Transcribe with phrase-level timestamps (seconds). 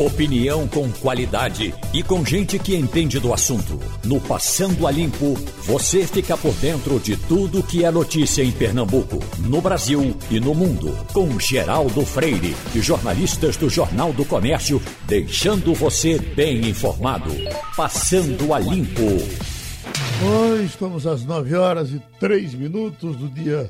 [0.00, 3.78] Opinião com qualidade e com gente que entende do assunto.
[4.02, 5.34] No Passando a Limpo,
[5.66, 10.54] você fica por dentro de tudo que é notícia em Pernambuco, no Brasil e no
[10.54, 10.96] mundo.
[11.12, 17.30] Com Geraldo Freire e jornalistas do Jornal do Comércio, deixando você bem informado.
[17.76, 19.02] Passando a Limpo.
[19.02, 23.68] Oi, estamos às 9 horas e 3 minutos do dia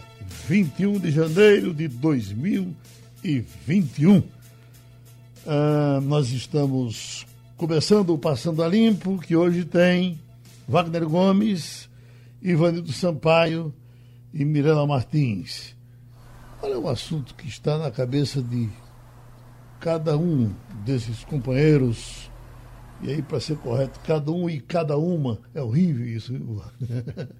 [0.48, 4.22] 21 de janeiro de 2021.
[5.50, 7.26] Uh, nós estamos
[7.56, 10.20] começando o Passando a Limpo, que hoje tem
[10.68, 11.90] Wagner Gomes,
[12.40, 13.74] Ivanildo Sampaio
[14.32, 15.74] e Mirela Martins.
[16.62, 18.68] Olha um assunto que está na cabeça de
[19.80, 20.54] cada um
[20.84, 22.30] desses companheiros,
[23.02, 26.32] e aí, para ser correto, cada um e cada uma, é horrível isso.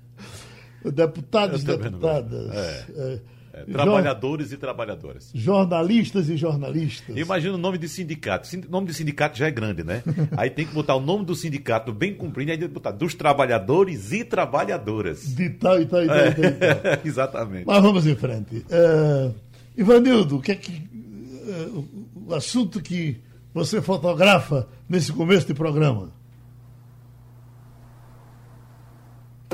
[0.83, 2.51] Deputados e deputadas.
[2.53, 2.87] É.
[2.97, 3.21] É,
[3.69, 5.31] é, trabalhadores e trabalhadoras.
[5.35, 7.17] Jornalistas e jornalistas.
[7.17, 8.49] Imagina o nome de sindicato.
[8.67, 10.03] O nome de sindicato já é grande, né?
[10.37, 14.13] aí tem que botar o nome do sindicato bem comprido e aí botar dos trabalhadores
[14.13, 15.35] e trabalhadoras.
[15.35, 16.17] De tal e tal e tal.
[16.17, 16.99] E tal, e tal.
[17.05, 17.67] Exatamente.
[17.67, 18.57] Mas vamos em frente.
[18.57, 19.35] Uh,
[19.77, 20.73] Ivanildo, o que é que.
[20.73, 21.85] Uh,
[22.29, 23.21] o assunto que
[23.53, 26.13] você fotografa nesse começo de programa?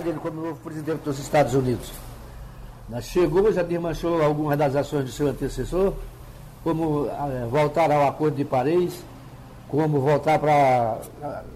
[0.05, 1.91] Ele como novo presidente dos Estados Unidos.
[3.03, 5.93] Chegou, já desmanchou algumas das ações do seu antecessor,
[6.63, 9.03] como eh, voltar ao Acordo de Paris,
[9.69, 10.99] como voltar para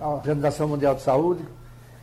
[0.01, 1.43] a Organização Mundial de Saúde.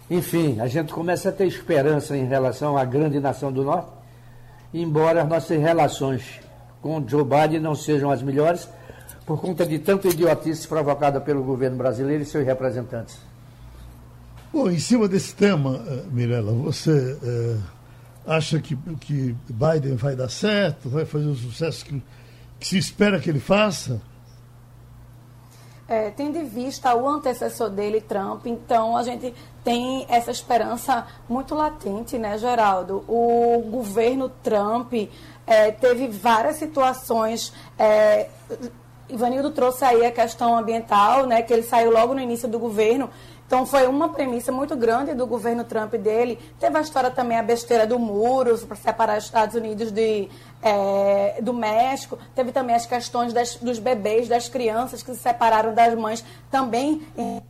[0.09, 3.89] Enfim, a gente começa a ter esperança em relação à grande nação do Norte,
[4.73, 6.39] embora as nossas relações
[6.81, 8.69] com Joe Biden não sejam as melhores,
[9.25, 13.17] por conta de tanta idiotice provocada pelo governo brasileiro e seus representantes.
[14.53, 17.57] Bom, em cima desse tema, eh, Mirella, você é,
[18.27, 22.03] acha que, que Biden vai dar certo, vai fazer o sucesso que,
[22.59, 24.01] que se espera que ele faça?
[25.87, 31.55] É, tendo em vista o antecessor dele, Trump, então a gente tem essa esperança muito
[31.55, 33.05] latente, né, Geraldo?
[33.07, 34.91] O governo Trump
[35.45, 37.53] é, teve várias situações.
[37.79, 38.27] É,
[39.07, 43.09] Ivanildo trouxe aí a questão ambiental, né, que ele saiu logo no início do governo
[43.47, 46.37] então foi uma premissa muito grande do governo Trump dele.
[46.59, 50.27] Teve a história também, a besteira do muro, para separar os Estados Unidos de,
[50.61, 52.19] é, do México.
[52.35, 57.01] Teve também as questões das, dos bebês, das crianças que se separaram das mães, também
[57.17, 57.41] em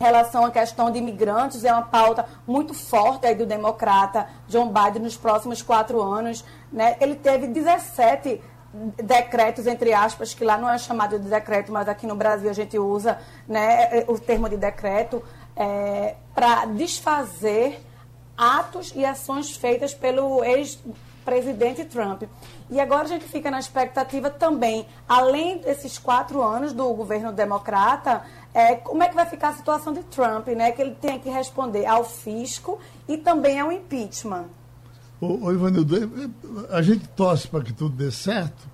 [0.00, 1.64] relação à questão de imigrantes.
[1.64, 6.44] É uma pauta muito forte aí do democrata John Biden nos próximos quatro anos.
[6.72, 6.96] Né?
[7.00, 8.42] Ele teve 17
[8.72, 12.52] decretos, entre aspas, que lá não é chamado de decreto, mas aqui no Brasil a
[12.52, 15.22] gente usa né, o termo de decreto,
[15.56, 17.80] é, para desfazer
[18.36, 22.22] atos e ações feitas pelo ex-presidente Trump.
[22.70, 28.22] E agora a gente fica na expectativa também, além desses quatro anos do governo democrata,
[28.54, 30.72] é, como é que vai ficar a situação de Trump, né?
[30.72, 32.78] Que ele tem que responder ao fisco
[33.08, 34.46] e também ao impeachment.
[35.20, 38.68] Ô, ô Ivanildo, é, é, a gente torce para que tudo dê certo.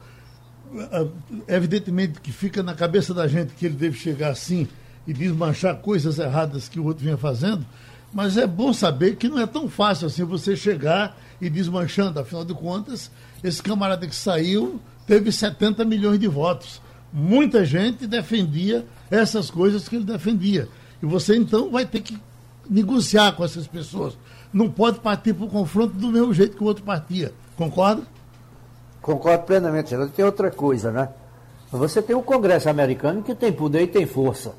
[1.48, 4.68] Evidentemente que fica na cabeça da gente que ele deve chegar assim
[5.06, 7.64] e desmanchar coisas erradas que o outro vinha fazendo,
[8.12, 12.18] mas é bom saber que não é tão fácil assim você chegar e desmanchando.
[12.18, 13.10] Afinal de contas,
[13.42, 16.80] esse camarada que saiu teve 70 milhões de votos.
[17.12, 20.68] Muita gente defendia essas coisas que ele defendia.
[21.02, 22.18] E você então vai ter que
[22.68, 24.16] negociar com essas pessoas
[24.52, 27.32] não pode partir para o confronto do mesmo jeito que o outro partia.
[27.56, 28.02] Concorda?
[29.00, 30.12] Concordo plenamente, Geraldo.
[30.12, 31.08] Tem outra coisa, né?
[31.70, 34.54] Você tem o Congresso americano que tem poder e tem força.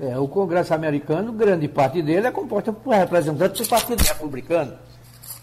[0.00, 4.74] É, o Congresso americano, grande parte dele é composto por representantes do Partido Republicano.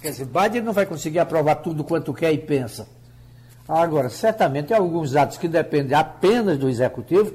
[0.02, 2.88] Quer dizer, Biden não vai conseguir aprovar tudo quanto quer e pensa.
[3.68, 7.34] Agora, certamente alguns atos que dependem apenas do Executivo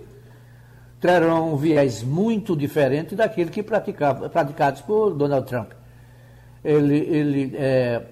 [1.01, 5.73] terão um viés muito diferente daquele que praticados por Donald Trump
[6.65, 8.03] ele, ele é,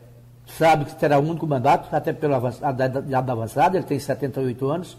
[0.47, 4.98] sabe que terá um único mandato, até pela idade avançada, ele tem 78 anos.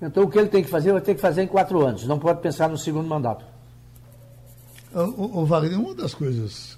[0.00, 2.18] Então o que ele tem que fazer, vai ter que fazer em quatro anos, não
[2.18, 3.44] pode pensar no segundo mandato.
[4.94, 6.76] O, o Wagner, uma das coisas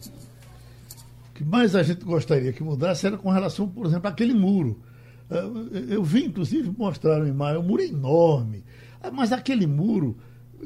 [1.35, 4.81] que mais a gente gostaria que mudasse era com relação, por exemplo, àquele muro.
[5.29, 8.65] É, eu vi, inclusive, mostrar em maio, um muro enorme.
[9.03, 10.17] Ah, mas aquele muro,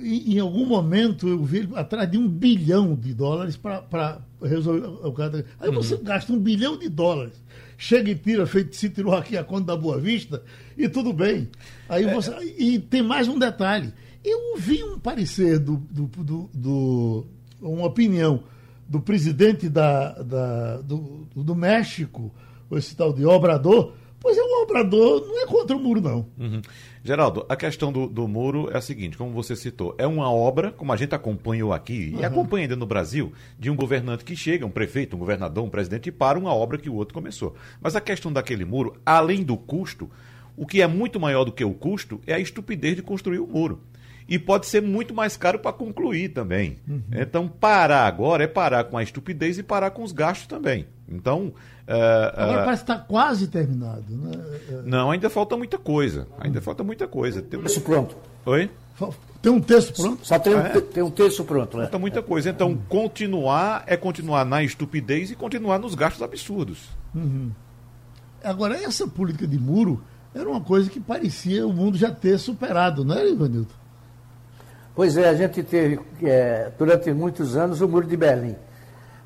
[0.02, 4.86] em, em algum momento, eu vi ele atrás de um bilhão de dólares para resolver
[5.06, 5.44] o cara.
[5.60, 6.02] Aí você uhum.
[6.02, 7.34] gasta um bilhão de dólares,
[7.76, 10.42] chega e tira, feito se tirou aqui a conta da Boa Vista,
[10.76, 11.48] e tudo bem.
[11.88, 12.14] Aí é.
[12.14, 13.92] você, e tem mais um detalhe.
[14.24, 17.26] Eu ouvi um parecer do, do, do, do
[17.60, 18.42] uma opinião
[18.88, 22.32] do presidente da, da do, do México,
[22.72, 26.26] esse tal de Obrador, Pois é, o Obrador não é contra o muro, não.
[26.38, 26.61] Uhum.
[27.05, 30.73] Geraldo, a questão do, do, muro é a seguinte, como você citou, é uma obra,
[30.73, 32.20] como a gente acompanhou aqui, uhum.
[32.20, 35.70] e acompanha ainda no Brasil, de um governante que chega, um prefeito, um governador, um
[35.70, 37.55] presidente, e para uma obra que o outro começou.
[37.81, 40.11] Mas a questão daquele muro, além do custo,
[40.56, 43.47] o que é muito maior do que o custo é a estupidez de construir o
[43.47, 43.81] muro
[44.29, 46.76] e pode ser muito mais caro para concluir também.
[46.87, 47.03] Uhum.
[47.12, 50.87] Então, parar agora é parar com a estupidez e parar com os gastos também.
[51.08, 51.52] Então.
[51.87, 54.05] Uh, agora uh, parece que está quase terminado.
[54.08, 54.32] Né?
[54.84, 56.26] Não, ainda falta muita coisa.
[56.38, 57.40] Ainda falta muita coisa.
[57.40, 57.60] Tem...
[57.64, 58.16] Isso pronto.
[58.44, 58.70] Oi?
[59.40, 60.26] Tem um texto pronto?
[60.26, 60.81] Só tem um, é.
[60.81, 61.76] tem um texto pronto.
[61.76, 61.84] Né?
[61.84, 62.50] Falta muita coisa.
[62.50, 66.88] Então, continuar é continuar na estupidez e continuar nos gastos absurdos.
[67.14, 67.50] Uhum.
[68.43, 70.02] Agora, essa política de muro
[70.34, 73.72] era uma coisa que parecia o mundo já ter superado, não é, Ivanildo?
[74.94, 78.56] Pois é, a gente teve é, durante muitos anos o Muro de Berlim.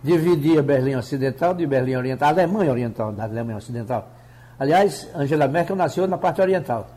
[0.03, 4.11] Dividia Berlim Ocidental de Berlim Oriental, Alemanha Oriental, da Alemanha Ocidental.
[4.59, 6.89] Aliás, Angela Merkel nasceu na parte oriental.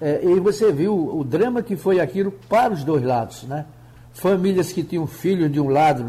[0.00, 3.64] É, e você viu o drama que foi aquilo para os dois lados, né?
[4.12, 6.04] Famílias que tinham filhos de um lado,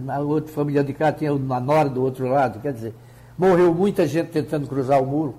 [0.00, 2.94] na outra família de cá tinha uma nora do outro lado, quer dizer,
[3.36, 5.34] morreu muita gente tentando cruzar o muro.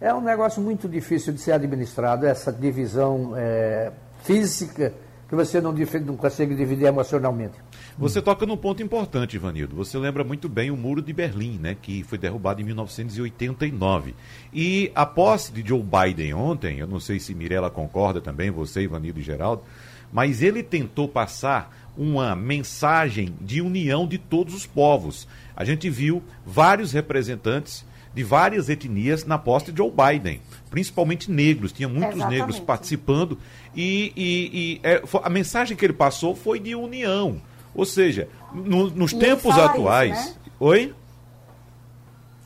[0.00, 3.90] É um negócio muito difícil de ser administrado, essa divisão é,
[4.22, 4.92] física
[5.28, 7.54] que você não, não consegue dividir emocionalmente.
[7.96, 9.76] Você toca num ponto importante, Ivanildo.
[9.76, 14.14] Você lembra muito bem o Muro de Berlim, né, que foi derrubado em 1989.
[14.52, 18.82] E a posse de Joe Biden ontem, eu não sei se Mirella concorda também, você,
[18.82, 19.62] Ivanildo e Geraldo,
[20.12, 25.28] mas ele tentou passar uma mensagem de união de todos os povos.
[25.54, 31.72] A gente viu vários representantes de várias etnias na posse de Joe Biden, principalmente negros,
[31.72, 32.38] tinha muitos Exatamente.
[32.38, 33.38] negros participando
[33.74, 37.40] e, e, e é, a mensagem que ele passou foi de união.
[37.74, 40.18] Ou seja, no, nos e tempos atuais.
[40.18, 40.52] Isso, né?
[40.60, 40.94] Oi?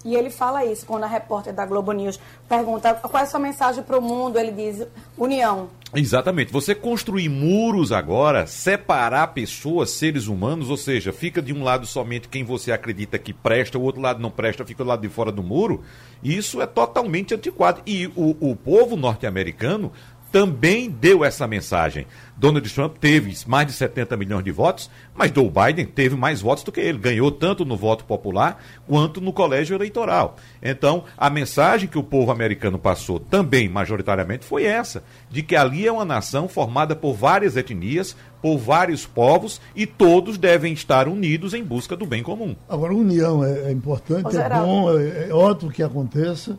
[0.05, 3.41] E ele fala isso quando a repórter da Globo News pergunta qual é a sua
[3.41, 4.87] mensagem para o mundo, ele diz
[5.17, 5.69] união.
[5.95, 6.53] Exatamente.
[6.53, 12.29] Você construir muros agora, separar pessoas, seres humanos, ou seja, fica de um lado somente
[12.29, 15.33] quem você acredita que presta, o outro lado não presta, fica do lado de fora
[15.33, 15.83] do muro,
[16.23, 17.83] isso é totalmente antiquado.
[17.87, 19.93] E o, o povo norte-americano
[20.31, 22.07] também deu essa mensagem.
[22.37, 26.63] Donald Trump teve mais de 70 milhões de votos, mas Joe Biden teve mais votos
[26.63, 26.97] do que ele.
[26.97, 30.37] Ganhou tanto no voto popular quanto no colégio eleitoral.
[30.63, 35.87] Então, a mensagem que o povo americano passou também, majoritariamente, foi essa: de que ali
[35.87, 41.55] é uma nação formada por várias etnias, por vários povos e todos devem estar unidos
[41.55, 42.55] em busca do bem comum.
[42.69, 46.57] Agora, união é, é importante, é bom, é, é ótimo que aconteça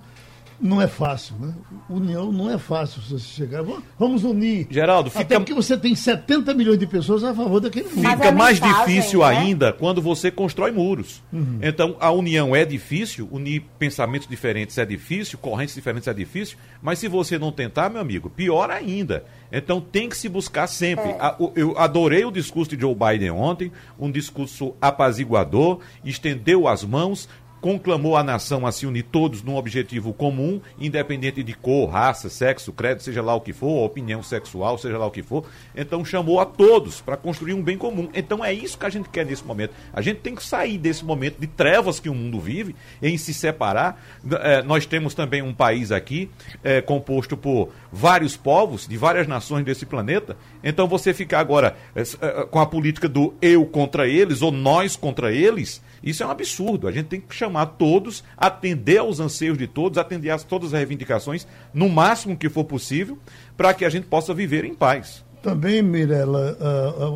[0.62, 1.54] não é fácil, né?
[1.90, 3.64] União não é fácil você chegar.
[3.98, 4.68] Vamos unir.
[4.70, 5.24] Geraldo, fica.
[5.24, 8.10] Até porque você tem 70 milhões de pessoas a favor daquele mundo.
[8.10, 9.26] Fica mais difícil né?
[9.28, 11.24] ainda quando você constrói muros.
[11.32, 11.60] Uhum.
[11.62, 17.00] Então, a união é difícil, unir pensamentos diferentes é difícil, correntes diferentes é difícil, mas
[17.00, 19.24] se você não tentar, meu amigo, pior ainda.
[19.52, 21.10] Então tem que se buscar sempre.
[21.10, 21.36] É.
[21.56, 27.28] Eu adorei o discurso de Joe Biden ontem, um discurso apaziguador, estendeu as mãos,
[27.62, 32.72] conclamou a nação a se unir todos num objetivo comum, independente de cor, raça, sexo,
[32.72, 35.46] credo, seja lá o que for, opinião sexual, seja lá o que for.
[35.76, 38.10] Então chamou a todos para construir um bem comum.
[38.14, 39.74] Então é isso que a gente quer nesse momento.
[39.94, 43.34] A gente tem que sair desse momento de trevas que o mundo vive em se
[43.34, 44.02] separar.
[44.42, 46.30] É, nós temos também um país aqui
[46.64, 50.38] é, composto por vários povos de várias nações desse planeta.
[50.64, 54.96] Então você ficar agora é, é com a política do eu contra eles ou nós
[54.96, 56.88] contra eles isso é um absurdo.
[56.88, 60.80] A gente tem que chamar todos, atender aos anseios de todos, atender a todas as
[60.80, 63.18] reivindicações, no máximo que for possível,
[63.56, 65.24] para que a gente possa viver em paz.
[65.42, 66.58] Também, Mirella,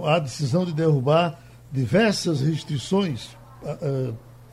[0.05, 1.39] a, a decisão de derrubar
[1.71, 3.29] diversas restrições,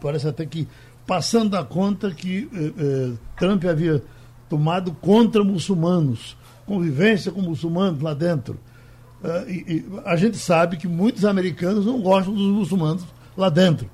[0.00, 0.66] parece até que
[1.06, 4.00] passando a conta que eh, eh, Trump havia
[4.48, 8.58] tomado contra muçulmanos, convivência com muçulmanos lá dentro.
[9.22, 13.04] Uh, e, e a gente sabe que muitos americanos não gostam dos muçulmanos
[13.36, 13.90] lá dentro.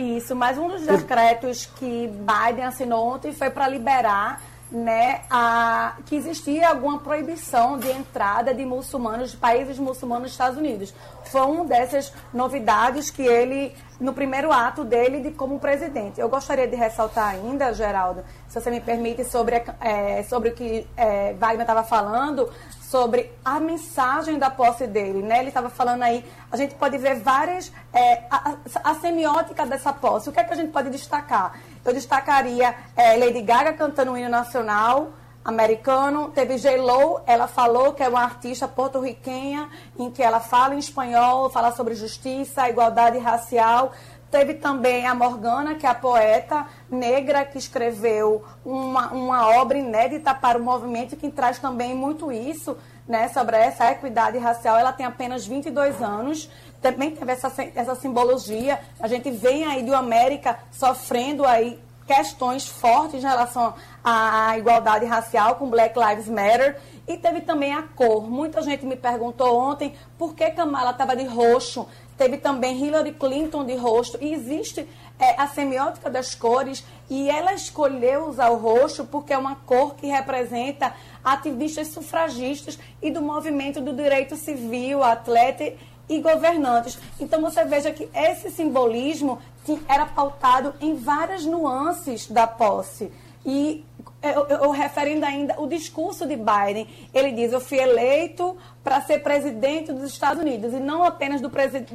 [0.00, 6.14] Isso, mas um dos decretos que Biden assinou ontem foi para liberar né, a, que
[6.14, 10.94] existia alguma proibição de entrada de muçulmanos, de países muçulmanos nos Estados Unidos.
[11.24, 16.20] Foi uma dessas novidades que ele, no primeiro ato dele de, como presidente.
[16.20, 20.86] Eu gostaria de ressaltar ainda, Geraldo, se você me permite, sobre, é, sobre o que
[20.96, 22.50] é, Wagner estava falando,
[22.88, 25.40] sobre a mensagem da posse dele, né?
[25.40, 30.30] Ele estava falando aí, a gente pode ver várias, é, a, a, semiótica dessa posse.
[30.30, 31.60] O que é que a gente pode destacar?
[31.88, 38.02] Eu destacaria é, Lady Gaga cantando o hino nacional americano, teve J-Lo, ela falou que
[38.02, 43.92] é uma artista porto-riquenha, em que ela fala em espanhol, fala sobre justiça, igualdade racial,
[44.30, 50.34] Teve também a Morgana, que é a poeta negra que escreveu uma, uma obra inédita
[50.34, 54.76] para o movimento que traz também muito isso, né, sobre essa equidade racial.
[54.76, 56.50] Ela tem apenas 22 anos,
[56.82, 58.78] também teve essa, essa simbologia.
[59.00, 65.56] A gente vem aí do América sofrendo aí questões fortes em relação à igualdade racial
[65.56, 66.80] com Black Lives Matter.
[67.06, 68.28] E teve também a cor.
[68.28, 71.86] Muita gente me perguntou ontem por que Kamala estava de roxo.
[72.18, 74.18] Teve também Hillary Clinton de rosto.
[74.20, 74.86] E existe
[75.18, 76.84] é, a semiótica das cores.
[77.08, 80.92] E ela escolheu usar o roxo porque é uma cor que representa
[81.24, 85.72] ativistas sufragistas e do movimento do direito civil, atleta
[86.08, 86.98] e governantes.
[87.20, 89.38] Então você veja que esse simbolismo
[89.88, 93.10] era pautado em várias nuances da posse.
[93.46, 93.84] E
[94.20, 99.22] eu, eu, referindo ainda o discurso de Biden, ele diz: Eu fui eleito para ser
[99.22, 101.50] presidente dos Estados Unidos e não apenas, do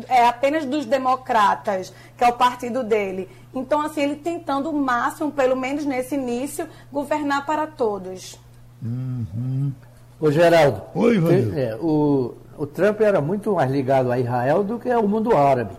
[0.08, 3.28] é, apenas dos democratas, que é o partido dele.
[3.54, 8.40] Então, assim, ele tentando o máximo, pelo menos nesse início, governar para todos.
[8.82, 9.74] Uhum.
[10.20, 10.82] Ô, Geraldo.
[10.96, 11.60] Oi, Rodrigo.
[11.60, 15.76] É, o, o Trump era muito mais ligado a Israel do que ao mundo árabe.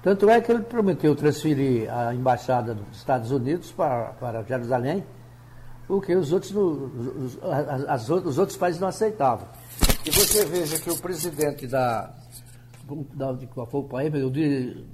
[0.00, 5.04] Tanto é que ele prometeu transferir a embaixada dos Estados Unidos para, para Jerusalém
[5.88, 7.38] porque os outros, os,
[7.88, 9.48] as, os outros países não aceitavam.
[10.04, 12.14] E você veja que o presidente da.
[13.14, 14.12] da de qual foi o país?
[14.12, 14.84] De,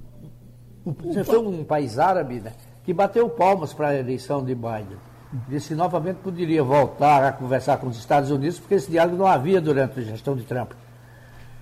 [1.03, 2.53] você foi um país árabe, né?
[2.85, 4.97] Que bateu palmas para a eleição de Biden.
[5.49, 9.59] Disse novamente poderia voltar a conversar com os Estados Unidos, porque esse diálogo não havia
[9.59, 10.71] durante a gestão de Trump.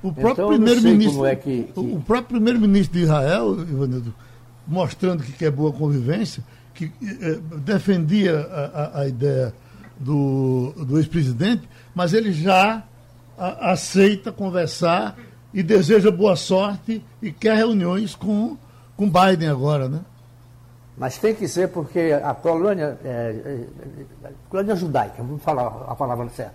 [0.04, 1.80] O próprio então, primeiro-ministro é que, que...
[1.80, 4.14] o próprio primeiro-ministro de Israel, Ivanildo,
[4.68, 9.54] mostrando que quer boa convivência, que eh, defendia a, a, ideia
[10.00, 12.84] do, do ex-presidente, mas ele já
[13.38, 15.16] a, aceita conversar
[15.54, 18.58] e deseja boa sorte e quer reuniões com,
[18.98, 20.02] com Biden agora, né?
[20.98, 23.66] Mas tem que ser porque a colônia, é,
[24.24, 26.54] é, colônia judaica, vamos falar a palavra certa,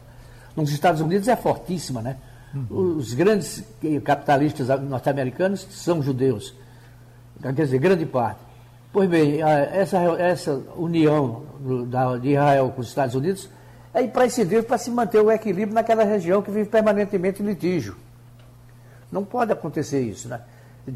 [0.54, 2.16] nos Estados Unidos é fortíssima, né?
[2.54, 2.96] Uhum.
[2.96, 3.62] Os grandes
[4.04, 6.54] capitalistas norte-americanos são judeus.
[7.42, 8.47] Quer dizer, grande parte.
[8.92, 11.44] Pois bem, essa, essa união
[12.20, 13.50] de Israel com os Estados Unidos
[13.92, 17.96] é imprescindível para se manter o equilíbrio naquela região que vive permanentemente em litígio.
[19.10, 20.40] Não pode acontecer isso, né?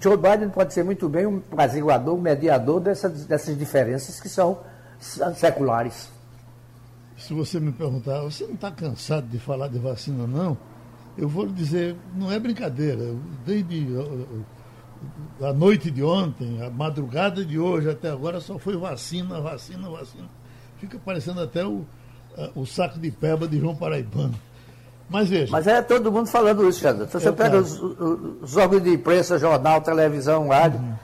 [0.01, 4.61] Joe Biden pode ser muito bem um apaziguador, um mediador dessas, dessas diferenças que são
[5.37, 6.11] seculares.
[7.19, 10.57] Se você me perguntar, você não está cansado de falar de vacina, não?
[11.17, 13.15] Eu vou lhe dizer, não é brincadeira.
[13.45, 13.87] Desde
[15.41, 20.29] a noite de ontem, a madrugada de hoje até agora só foi vacina, vacina, vacina.
[20.79, 21.85] Fica parecendo até o,
[22.55, 24.35] o saco de peba de João Paraibano.
[25.09, 25.53] Mas veja.
[25.53, 27.05] Mas é todo mundo falando isso, Xandra.
[27.05, 30.81] Então, você é pega os, os, órgãos de imprensa, jornal, televisão, rádio.
[30.81, 30.95] Uhum.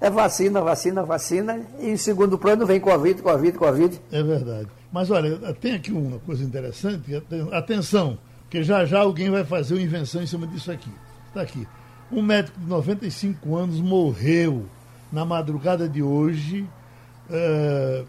[0.00, 1.60] É vacina, vacina, vacina.
[1.78, 4.00] E em segundo plano vem Covid, Covid, Covid.
[4.10, 4.68] É verdade.
[4.90, 7.22] Mas olha, tem aqui uma coisa interessante.
[7.52, 10.90] Atenção, porque já já alguém vai fazer uma invenção em cima disso aqui.
[11.28, 11.66] Está aqui.
[12.12, 14.68] Um médico de 95 anos morreu
[15.10, 16.68] na madrugada de hoje,
[17.30, 18.06] uh,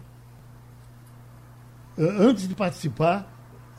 [1.98, 3.26] antes de participar,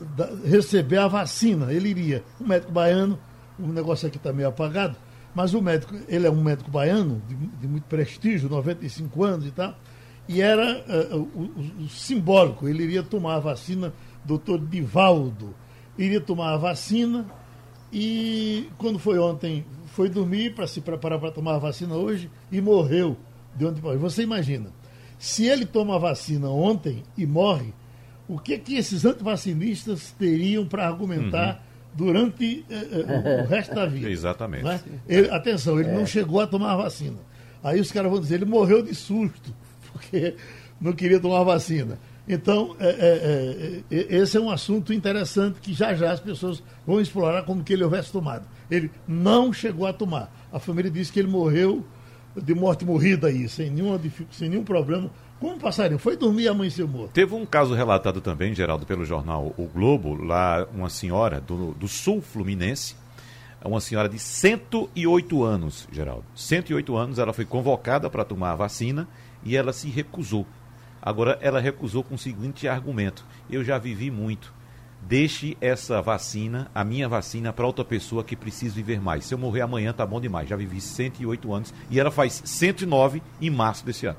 [0.00, 1.72] da, receber a vacina.
[1.72, 2.24] Ele iria.
[2.40, 3.16] Um médico baiano,
[3.56, 4.96] o negócio aqui está meio apagado,
[5.32, 9.52] mas o médico, ele é um médico baiano, de, de muito prestígio, 95 anos e
[9.52, 9.76] tal,
[10.28, 12.66] e era uh, o, o, simbólico.
[12.66, 13.92] Ele iria tomar a vacina,
[14.24, 15.54] doutor Divaldo,
[15.96, 17.24] iria tomar a vacina
[17.92, 19.64] e quando foi ontem
[19.96, 23.16] foi dormir para se preparar para tomar a vacina hoje e morreu
[23.56, 23.96] de hoje.
[23.96, 24.68] Você imagina,
[25.18, 27.72] se ele toma a vacina ontem e morre,
[28.28, 31.96] o que que esses antivacinistas teriam para argumentar uhum.
[31.96, 34.10] durante eh, eh, o resto da vida?
[34.12, 34.68] Exatamente.
[34.68, 34.80] É?
[35.08, 35.94] Ele, atenção, ele é.
[35.94, 37.16] não chegou a tomar a vacina.
[37.64, 39.54] Aí os caras vão dizer, ele morreu de susto,
[39.90, 40.34] porque
[40.78, 41.98] não queria tomar a vacina.
[42.28, 47.00] Então, é, é, é, esse é um assunto interessante que já já as pessoas vão
[47.00, 48.46] explorar como que ele houvesse tomado.
[48.70, 50.32] Ele não chegou a tomar.
[50.52, 51.84] A família disse que ele morreu
[52.34, 55.10] de morte morrida aí, sem, nenhuma, sem nenhum problema.
[55.38, 55.98] Como passarinho?
[55.98, 57.12] Foi dormir e amanheceu morto.
[57.12, 61.86] Teve um caso relatado também, Geraldo, pelo jornal O Globo, lá uma senhora do, do
[61.86, 62.96] sul fluminense,
[63.64, 66.24] uma senhora de 108 anos, Geraldo.
[66.34, 69.06] 108 anos, ela foi convocada para tomar a vacina
[69.44, 70.46] e ela se recusou.
[71.00, 74.52] Agora, ela recusou com o seguinte argumento: eu já vivi muito.
[75.02, 79.24] Deixe essa vacina, a minha vacina, para outra pessoa que precisa viver mais.
[79.24, 80.48] Se eu morrer amanhã, tá bom demais.
[80.48, 84.18] Já vivi 108 anos e ela faz 109 em março desse ano.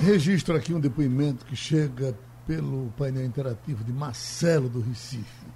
[0.00, 2.16] Registro aqui um depoimento que chega
[2.46, 5.48] pelo painel interativo de Marcelo do Recife.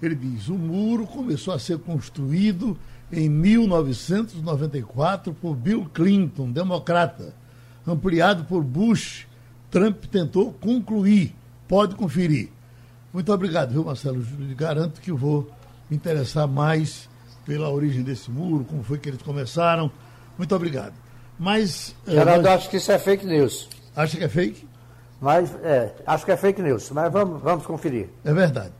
[0.00, 2.78] Ele diz: o muro começou a ser construído
[3.12, 7.34] em 1994 por Bill Clinton, democrata
[7.86, 9.26] ampliado por Bush,
[9.74, 11.34] Trump tentou concluir.
[11.66, 12.48] Pode conferir.
[13.12, 14.24] Muito obrigado, viu, Marcelo?
[14.56, 15.50] Garanto que eu vou
[15.90, 17.08] me interessar mais
[17.44, 19.90] pela origem desse muro, como foi que eles começaram.
[20.38, 20.94] Muito obrigado.
[21.36, 21.92] Mas.
[22.06, 22.52] Eh, Geraldo, nós...
[22.52, 23.68] acho que isso é fake news.
[23.96, 24.64] Acha que é fake?
[25.20, 28.10] Mas, é, acho que é fake news, mas vamos, vamos conferir.
[28.24, 28.72] É verdade.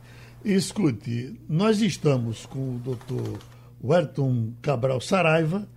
[0.45, 3.37] Escute, nós estamos com o doutor
[3.83, 5.67] Wellington Cabral Saraiva,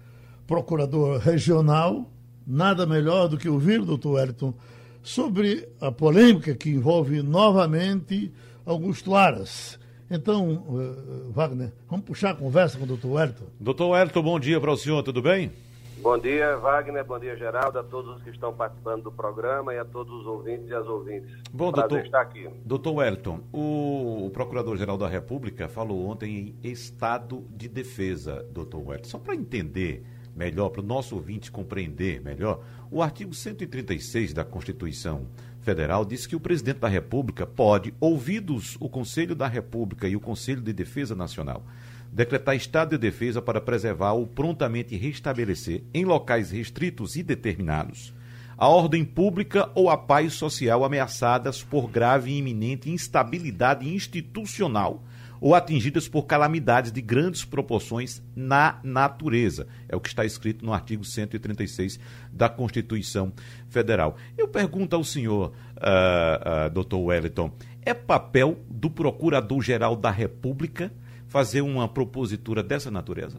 [0.46, 2.08] procurador regional.
[2.46, 4.54] Nada melhor do que ouvir, doutor Wellington,
[5.02, 8.32] sobre a polêmica que envolve novamente
[8.64, 9.78] Augusto Aras.
[10.10, 13.44] Então, uh, Wagner, vamos puxar a conversa com o doutor Wellington.
[13.60, 15.52] Doutor Wellington, bom dia para o senhor, tudo bem?
[16.00, 17.04] Bom dia, Wagner.
[17.04, 20.26] Bom dia, Geraldo, a todos os que estão participando do programa e a todos os
[20.26, 21.28] ouvintes e as ouvintes.
[21.52, 22.48] Bom, Prazer doutor, estar aqui.
[22.64, 29.08] Doutor Wellington, o, o Procurador-Geral da República falou ontem em estado de defesa, doutor Wellington.
[29.08, 30.04] Só para entender
[30.38, 35.26] melhor, para o nosso ouvinte compreender melhor, o artigo 136 da Constituição
[35.60, 40.20] Federal diz que o presidente da República pode, ouvidos o Conselho da República e o
[40.20, 41.62] Conselho de Defesa Nacional,
[42.10, 48.14] decretar estado de defesa para preservar ou prontamente restabelecer, em locais restritos e determinados,
[48.56, 55.02] a ordem pública ou a paz social ameaçadas por grave e iminente instabilidade institucional
[55.40, 59.66] ou atingidas por calamidades de grandes proporções na natureza.
[59.88, 61.98] É o que está escrito no artigo 136
[62.32, 63.32] da Constituição
[63.68, 64.16] Federal.
[64.36, 67.50] Eu pergunto ao senhor, uh, uh, doutor Wellington,
[67.84, 70.92] é papel do Procurador-Geral da República
[71.26, 73.38] fazer uma propositura dessa natureza?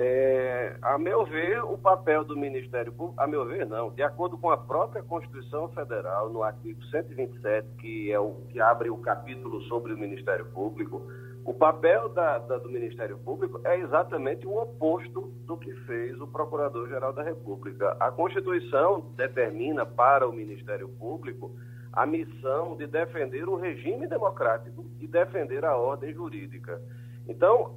[0.00, 3.90] É, a meu ver, o papel do Ministério Público, a meu ver, não.
[3.90, 8.90] De acordo com a própria Constituição Federal, no artigo 127, que é o que abre
[8.90, 11.02] o capítulo sobre o Ministério Público,
[11.44, 16.28] o papel da, da, do Ministério Público é exatamente o oposto do que fez o
[16.28, 17.96] Procurador-Geral da República.
[17.98, 21.50] A Constituição determina para o Ministério Público
[21.92, 26.80] a missão de defender o regime democrático e defender a ordem jurídica.
[27.28, 27.76] Então,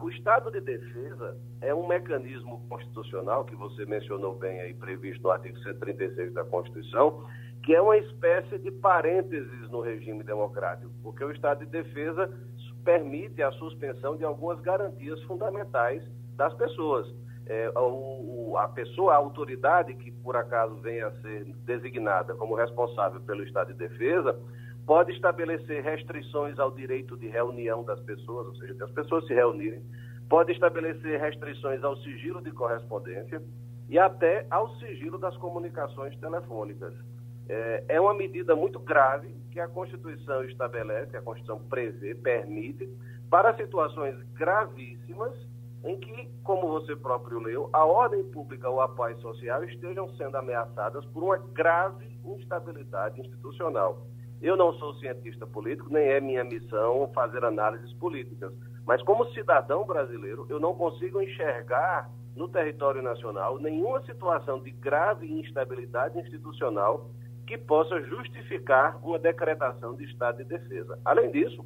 [0.00, 5.30] o estado de defesa é um mecanismo constitucional, que você mencionou bem aí, previsto no
[5.30, 7.22] artigo 136 da Constituição,
[7.62, 12.32] que é uma espécie de parênteses no regime democrático, porque o estado de defesa
[12.82, 16.02] permite a suspensão de algumas garantias fundamentais
[16.36, 17.06] das pessoas.
[17.44, 23.20] É, o, a pessoa, a autoridade que por acaso venha a ser designada como responsável
[23.20, 24.38] pelo Estado de Defesa,
[24.88, 29.82] pode estabelecer restrições ao direito de reunião das pessoas, ou seja, das pessoas se reunirem,
[30.30, 33.42] pode estabelecer restrições ao sigilo de correspondência
[33.86, 36.94] e até ao sigilo das comunicações telefônicas.
[37.50, 42.88] É, é uma medida muito grave que a Constituição estabelece, a Constituição prevê, permite,
[43.28, 45.34] para situações gravíssimas
[45.84, 50.38] em que, como você próprio leu, a ordem pública ou a paz social estejam sendo
[50.38, 54.06] ameaçadas por uma grave instabilidade institucional.
[54.40, 58.52] Eu não sou cientista político, nem é minha missão fazer análises políticas,
[58.86, 65.30] mas como cidadão brasileiro, eu não consigo enxergar no território nacional nenhuma situação de grave
[65.40, 67.10] instabilidade institucional
[67.46, 70.98] que possa justificar uma decretação de estado de defesa.
[71.04, 71.64] Além disso,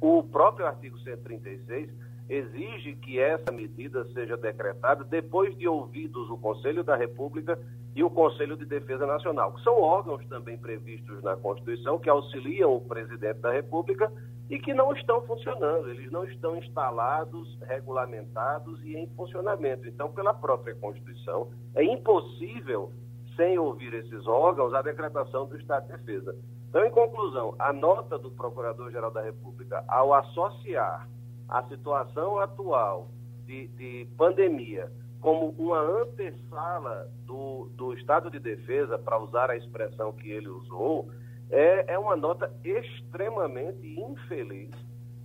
[0.00, 1.90] o próprio artigo 136
[2.28, 7.58] exige que essa medida seja decretada depois de ouvidos o Conselho da República
[7.98, 12.72] e o Conselho de Defesa Nacional, que são órgãos também previstos na Constituição que auxiliam
[12.72, 14.08] o presidente da República
[14.48, 19.88] e que não estão funcionando, eles não estão instalados, regulamentados e em funcionamento.
[19.88, 22.92] Então, pela própria Constituição, é impossível,
[23.34, 26.36] sem ouvir esses órgãos, a decretação do Estado de Defesa.
[26.68, 31.08] Então, em conclusão, a nota do Procurador-Geral da República, ao associar
[31.48, 33.08] a situação atual
[33.44, 34.88] de, de pandemia
[35.20, 41.08] como uma antessala do, do estado de defesa, para usar a expressão que ele usou,
[41.50, 44.70] é, é uma nota extremamente infeliz.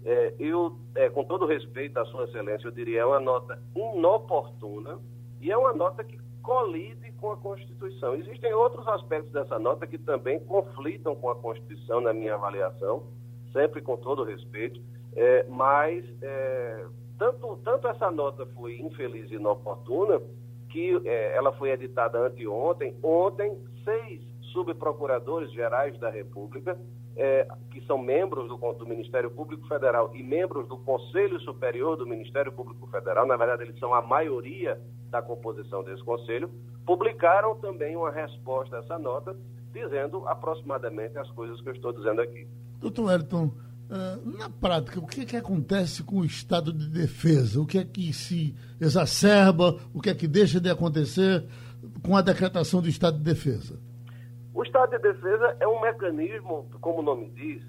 [0.06, 5.00] É, eu, é, com todo respeito à Sua Excelência, eu diria é uma nota inoportuna
[5.40, 8.16] e é uma nota que colide com a Constituição.
[8.16, 13.04] Existem outros aspectos dessa nota que também conflitam com a Constituição, na minha avaliação,
[13.54, 14.82] sempre com todo respeito.
[15.16, 16.86] É, mas é,
[17.24, 20.22] tanto, tanto essa nota foi infeliz e inoportuna
[20.70, 22.98] que é, ela foi editada anteontem.
[23.02, 26.78] Ontem, seis subprocuradores gerais da República,
[27.16, 32.08] é, que são membros do, do, Ministério Público Federal e membros do Conselho Superior do
[32.08, 36.50] Ministério Público Federal, na verdade, eles são a maioria da composição desse conselho,
[36.86, 39.38] publicaram também uma resposta a essa nota,
[39.72, 42.48] dizendo aproximadamente as coisas que eu estou dizendo aqui.
[42.80, 43.52] Doutor Elton,
[44.38, 47.62] na prática, o que, é que acontece com o estado de defesa?
[47.62, 49.78] O que é que se exacerba?
[49.94, 51.46] O que é que deixa de acontecer?
[52.06, 53.80] com a decretação do estado de defesa?
[54.54, 57.64] O estado de defesa é um mecanismo, como o nome diz,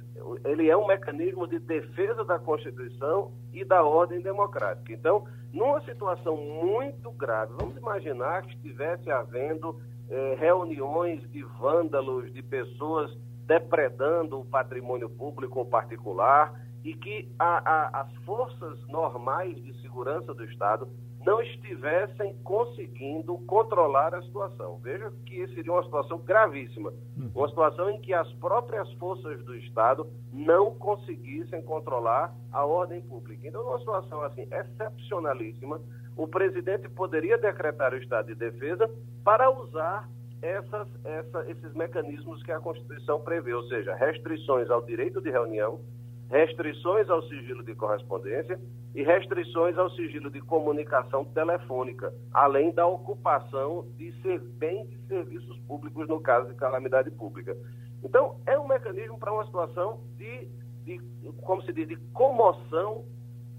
[0.45, 4.93] ele é um mecanismo de defesa da Constituição e da ordem democrática.
[4.93, 12.43] Então, numa situação muito grave, vamos imaginar que estivesse havendo eh, reuniões de vândalos, de
[12.43, 13.11] pessoas
[13.47, 16.53] depredando o patrimônio público ou particular,
[16.85, 20.87] e que a, a, as forças normais de segurança do Estado
[21.25, 24.79] não estivessem conseguindo controlar a situação.
[24.83, 27.31] Veja que seria uma situação gravíssima, uhum.
[27.35, 33.49] uma situação em que as próprias forças do Estado não conseguissem controlar a ordem pública.
[33.49, 35.81] Então, numa situação assim excepcionalíssima,
[36.15, 38.89] o presidente poderia decretar o estado de defesa
[39.25, 40.09] para usar
[40.45, 45.81] essas, essa, esses mecanismos que a Constituição prevê, ou seja, restrições ao direito de reunião,
[46.29, 48.61] restrições ao sigilo de correspondência
[48.95, 54.13] e restrições ao sigilo de comunicação telefônica, além da ocupação de
[54.59, 57.57] bem de serviços públicos no caso de calamidade pública.
[58.03, 60.49] Então, é um mecanismo para uma situação de,
[60.85, 61.01] de,
[61.43, 63.07] como se diz, de comoção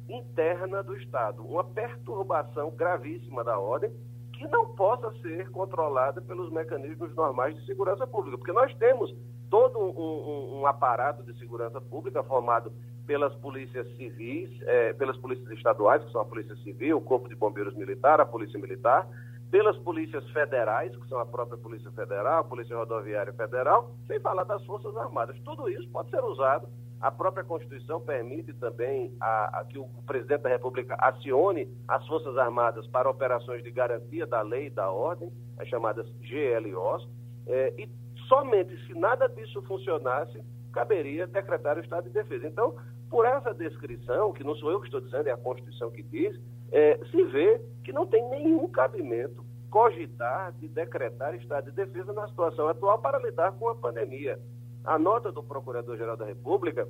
[0.08, 3.92] interna do Estado, uma perturbação gravíssima da ordem
[4.38, 9.16] que não possa ser controlada pelos mecanismos normais de segurança pública, porque nós temos
[9.50, 12.72] todo um, um, um aparato de segurança pública formado
[13.06, 17.36] pelas polícias civis, é, pelas polícias estaduais, que são a Polícia Civil, o Corpo de
[17.36, 19.08] Bombeiros Militar, a Polícia Militar,
[19.52, 24.44] pelas polícias federais, que são a própria Polícia Federal, a Polícia Rodoviária Federal, sem falar
[24.44, 25.38] das Forças Armadas.
[25.46, 26.68] Tudo isso pode ser usado.
[27.02, 32.38] A própria Constituição permite também a, a que o presidente da República acione as Forças
[32.38, 37.08] Armadas para operações de garantia da lei e da ordem, as chamadas GLOs,
[37.48, 37.90] é, e
[38.28, 42.48] somente se nada disso funcionasse, caberia decretar o estado de defesa.
[42.48, 42.76] Então,
[43.10, 46.40] por essa descrição, que não sou eu que estou dizendo, é a Constituição que diz,
[46.72, 52.28] é, se vê que não tem nenhum cabimento cogitar de decretar estado de defesa na
[52.28, 54.40] situação atual para lidar com a pandemia.
[54.86, 56.88] A nota do Procurador-Geral da República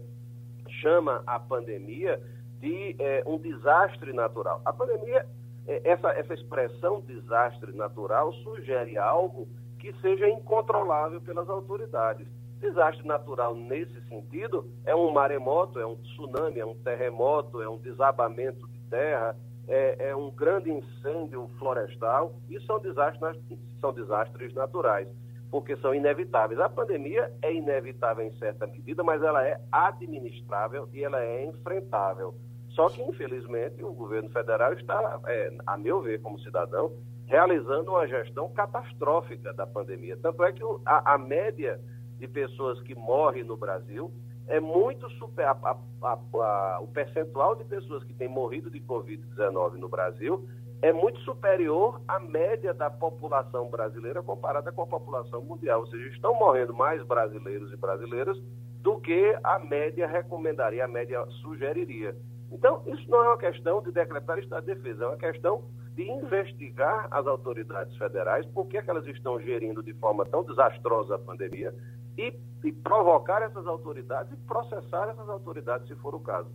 [0.82, 2.22] chama a pandemia
[2.60, 4.62] de é, um desastre natural.
[4.66, 5.26] A pandemia,
[5.66, 9.48] é, essa, essa expressão desastre natural sugere algo
[9.80, 12.28] que seja incontrolável pelas autoridades.
[12.60, 17.78] Desastre natural, nesse sentido, é um maremoto, é um tsunami, é um terremoto, é um
[17.78, 22.36] desabamento de terra, é, é um grande incêndio florestal.
[22.50, 23.42] Isso são desastres,
[23.80, 25.08] são desastres naturais,
[25.56, 26.60] porque são inevitáveis.
[26.60, 32.36] A pandemia é inevitável em certa medida, mas ela é administrável e ela é enfrentável.
[32.72, 36.92] Só que, infelizmente, o governo federal está, é, a meu ver, como cidadão,
[37.26, 40.18] realizando uma gestão catastrófica da pandemia.
[40.22, 41.80] Tanto é que a, a média
[42.18, 44.12] de pessoas que morrem no Brasil
[44.50, 45.46] é muito super.
[45.46, 50.46] A, a, o percentual de pessoas que têm morrido de Covid-19 no Brasil
[50.82, 55.82] é muito superior à média da população brasileira comparada com a população mundial.
[55.82, 58.38] Ou seja, estão morrendo mais brasileiros e brasileiras
[58.82, 62.16] do que a média recomendaria, a média sugeriria.
[62.52, 65.64] Então, isso não é uma questão de decretar estado de defesa, é uma questão
[65.96, 70.44] de investigar as autoridades federais, por que, é que elas estão gerindo de forma tão
[70.44, 71.74] desastrosa a pandemia,
[72.18, 72.34] e,
[72.64, 76.50] e, provocar essas autoridades e processar essas autoridades, se for o caso.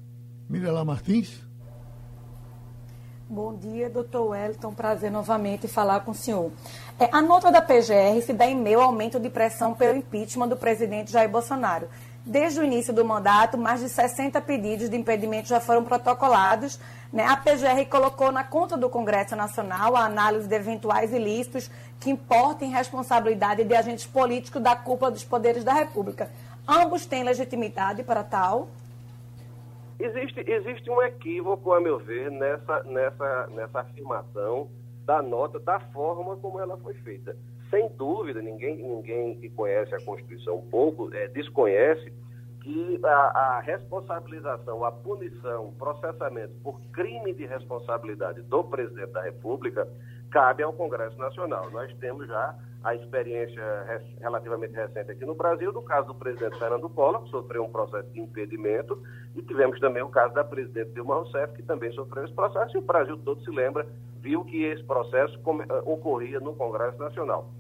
[0.49, 1.50] Mirela Martins.
[3.33, 4.75] Bom dia, doutor Wellington.
[4.75, 6.51] Prazer novamente falar com o senhor.
[6.99, 10.49] É, a nota da PGR se dá em meio ao aumento de pressão pelo impeachment
[10.49, 11.89] do presidente Jair Bolsonaro.
[12.27, 16.81] Desde o início do mandato, mais de 60 pedidos de impedimento já foram protocolados.
[17.13, 17.25] Né?
[17.25, 22.73] A PGR colocou na conta do Congresso Nacional a análise de eventuais ilícitos que importem
[22.73, 26.29] responsabilidade de agentes políticos da cúpula dos poderes da República.
[26.67, 28.67] Ambos têm legitimidade para tal?
[30.01, 34.71] Existe, existe um equívoco, a meu ver, nessa, nessa, nessa afirmação
[35.05, 37.37] da nota, da forma como ela foi feita
[37.71, 42.13] sem dúvida, ninguém, ninguém que conhece a Constituição um pouco é, desconhece
[42.63, 49.23] que a, a, responsabilização, a punição, o processamento por crime de responsabilidade do presidente da
[49.23, 49.89] República
[50.31, 51.71] cabe ao Congresso Nacional.
[51.71, 53.63] Nós temos já a experiência
[54.21, 58.09] relativamente recente aqui no Brasil do caso do presidente Fernando Collor, que sofreu um processo
[58.11, 59.03] de impedimento,
[59.37, 62.79] e tivemos também o caso da presidente Dilma Rousseff, que também sofreu esse processo, e
[62.79, 63.87] o Brasil todo se lembra,
[64.21, 65.39] viu que esse processo
[65.85, 67.51] ocorria no Congresso Nacional.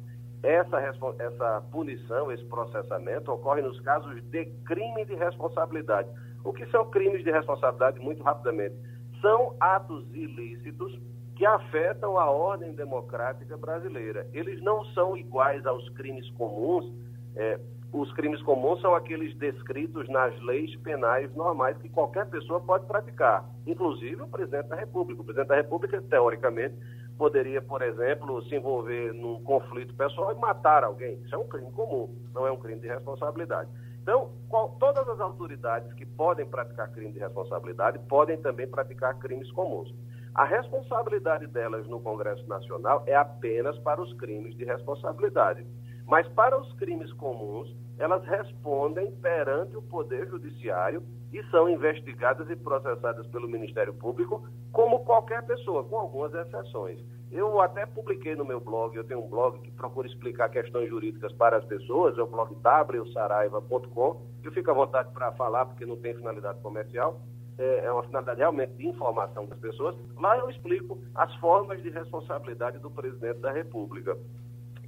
[0.42, 6.08] Essa, essa punição, esse processamento ocorre nos casos de crime de responsabilidade.
[6.42, 8.74] O que são crimes de responsabilidade, muito rapidamente?
[9.20, 10.98] São atos ilícitos
[11.40, 14.26] que afetam a ordem democrática brasileira.
[14.34, 16.92] Eles não são iguais aos crimes comuns.
[17.34, 17.58] É,
[17.94, 23.48] os crimes comuns são aqueles descritos nas leis penais normais que qualquer pessoa pode praticar,
[23.66, 25.22] inclusive o presidente da República.
[25.22, 26.74] O presidente da República, teoricamente,
[27.16, 31.14] poderia, por exemplo, se envolver num conflito pessoal e matar alguém.
[31.24, 33.70] Isso é um crime comum, não é um crime de responsabilidade.
[34.02, 39.50] Então, qual, todas as autoridades que podem praticar crime de responsabilidade podem também praticar crimes
[39.52, 39.90] comuns.
[40.34, 45.66] A responsabilidade delas no Congresso Nacional é apenas para os crimes de responsabilidade.
[46.06, 52.56] Mas para os crimes comuns, elas respondem perante o Poder Judiciário e são investigadas e
[52.56, 56.98] processadas pelo Ministério Público como qualquer pessoa, com algumas exceções.
[57.30, 61.32] Eu até publiquei no meu blog, eu tenho um blog que procura explicar questões jurídicas
[61.34, 64.22] para as pessoas, é o blog wsaraiva.com.
[64.42, 67.20] Eu fico à vontade para falar, porque não tem finalidade comercial,
[67.60, 69.94] é, é uma finalidade realmente de informação das pessoas.
[70.18, 74.16] Lá eu explico as formas de responsabilidade do presidente da República.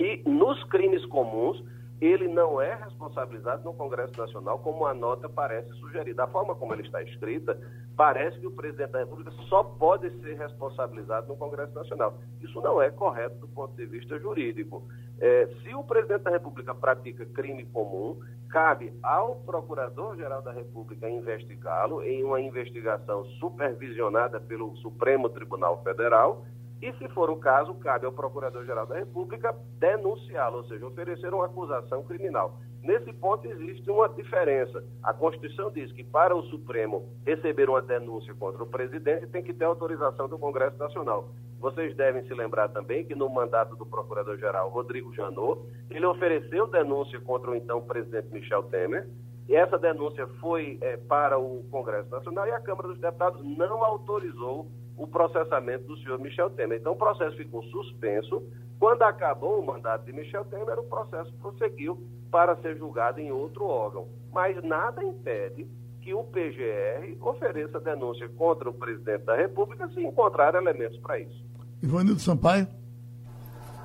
[0.01, 1.63] E nos crimes comuns,
[2.05, 6.15] ele não é responsabilizado no Congresso Nacional, como a nota parece sugerir.
[6.15, 7.57] Da forma como ele está escrita,
[7.97, 12.19] parece que o presidente da República só pode ser responsabilizado no Congresso Nacional.
[12.41, 14.83] Isso não é correto do ponto de vista jurídico.
[15.21, 18.19] É, se o presidente da República pratica crime comum,
[18.51, 26.45] cabe ao Procurador-Geral da República investigá-lo em uma investigação supervisionada pelo Supremo Tribunal Federal
[26.83, 31.47] e, se for o caso, cabe ao Procurador-Geral da República denunciá-lo, ou seja, oferecer uma
[31.47, 32.59] acusação criminal.
[32.83, 34.85] Nesse ponto existe uma diferença.
[35.01, 39.55] A Constituição diz que para o Supremo receber uma denúncia contra o presidente tem que
[39.55, 41.29] ter autorização do Congresso Nacional.
[41.61, 47.21] Vocês devem se lembrar também que no mandato do Procurador-Geral Rodrigo Janot, ele ofereceu denúncia
[47.21, 49.09] contra o então presidente Michel Temer,
[49.49, 53.85] e essa denúncia foi é, para o Congresso Nacional e a Câmara dos Deputados não
[53.85, 56.79] autorizou o processamento do senhor Michel Temer.
[56.79, 58.43] Então, o processo ficou suspenso.
[58.79, 61.99] Quando acabou o mandato de Michel Temer, o processo prosseguiu
[62.31, 64.09] para ser julgado em outro órgão.
[64.33, 65.67] Mas nada impede
[66.01, 71.45] que o PGR ofereça denúncia contra o presidente da República se encontrar elementos para isso.
[71.83, 72.67] Ivanildo Sampaio.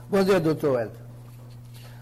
[0.09, 1.07] Bom dia, doutor Wellington.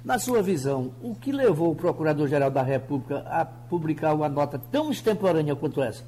[0.04, 4.92] Na sua visão, o que levou o Procurador-Geral da República a publicar uma nota tão
[4.92, 6.06] extemporânea quanto essa?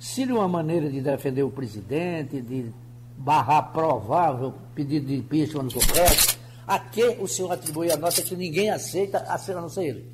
[0.00, 2.72] Seria uma maneira de defender o presidente, de
[3.18, 6.40] barrar provável pedido de impeachment no Congresso?
[6.66, 10.10] A que o senhor atribui a nota que ninguém aceita, a não ser ele?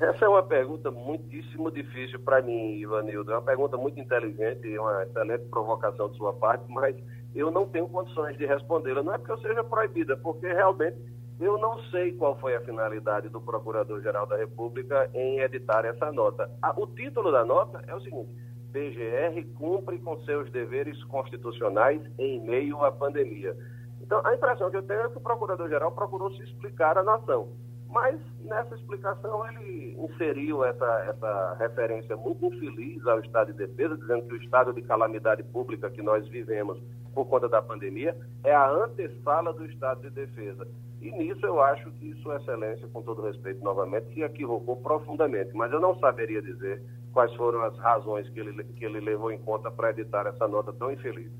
[0.00, 3.30] Essa é uma pergunta muitíssimo difícil para mim, Ivanildo.
[3.32, 6.96] É uma pergunta muito inteligente uma excelente provocação de sua parte, mas
[7.34, 9.02] eu não tenho condições de respondê-la.
[9.02, 10.96] Não é porque eu seja proibida, porque realmente
[11.38, 16.50] eu não sei qual foi a finalidade do Procurador-Geral da República em editar essa nota.
[16.78, 18.30] O título da nota é o seguinte:
[18.72, 23.56] PGR cumpre com seus deveres constitucionais em meio à pandemia.
[24.00, 27.48] Então, a impressão que eu tenho é que o Procurador-Geral procurou se explicar à nação.
[27.88, 34.26] Mas, nessa explicação, ele inseriu essa, essa referência muito infeliz ao estado de defesa, dizendo
[34.26, 36.82] que o estado de calamidade pública que nós vivemos
[37.14, 40.66] por conta da pandemia é a antessala do estado de defesa.
[41.02, 45.50] E nisso eu acho que Sua Excelência, com todo respeito novamente, se equivocou profundamente.
[45.52, 46.82] Mas eu não saberia dizer
[47.12, 50.72] quais foram as razões que ele, que ele levou em conta para editar essa nota
[50.72, 51.30] tão infeliz.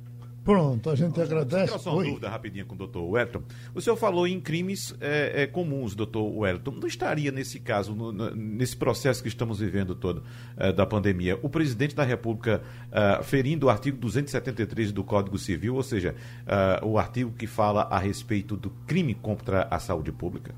[0.44, 1.78] Pronto, a gente agradece.
[1.78, 3.42] Só uma dúvida rapidinho com o doutor Wellington.
[3.74, 6.72] O senhor falou em crimes é, é, comuns, doutor Wellington.
[6.72, 10.24] Não estaria nesse caso, no, no, nesse processo que estamos vivendo todo
[10.56, 15.76] é, da pandemia, o presidente da República é, ferindo o artigo 273 do Código Civil,
[15.76, 20.52] ou seja, é, o artigo que fala a respeito do crime contra a saúde pública?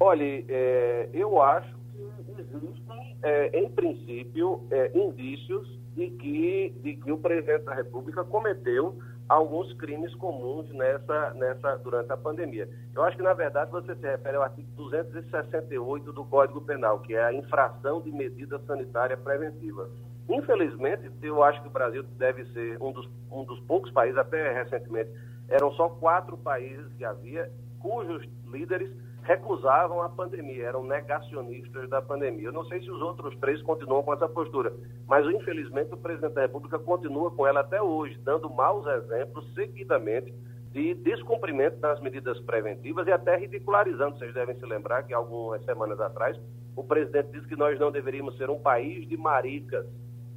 [0.00, 1.81] Olha, é, eu acho
[2.30, 3.16] existem,
[3.52, 10.68] em princípio, indícios de que, de que o presidente da República cometeu alguns crimes comuns
[10.70, 12.68] nessa, nessa, durante a pandemia.
[12.94, 17.14] Eu acho que, na verdade, você se refere ao artigo 268 do Código Penal, que
[17.14, 19.88] é a infração de medida sanitária preventiva.
[20.28, 24.52] Infelizmente, eu acho que o Brasil deve ser um dos, um dos poucos países, até
[24.52, 25.10] recentemente,
[25.48, 28.90] eram só quatro países que havia, cujos líderes
[29.22, 32.48] recusavam a pandemia, eram negacionistas da pandemia.
[32.48, 34.72] Eu não sei se os outros três continuam com essa postura,
[35.06, 40.34] mas infelizmente o presidente da República continua com ela até hoje, dando maus exemplos seguidamente
[40.72, 44.18] de descumprimento das medidas preventivas e até ridicularizando.
[44.18, 46.38] Vocês devem se lembrar que algumas semanas atrás
[46.74, 49.86] o presidente disse que nós não deveríamos ser um país de maricas,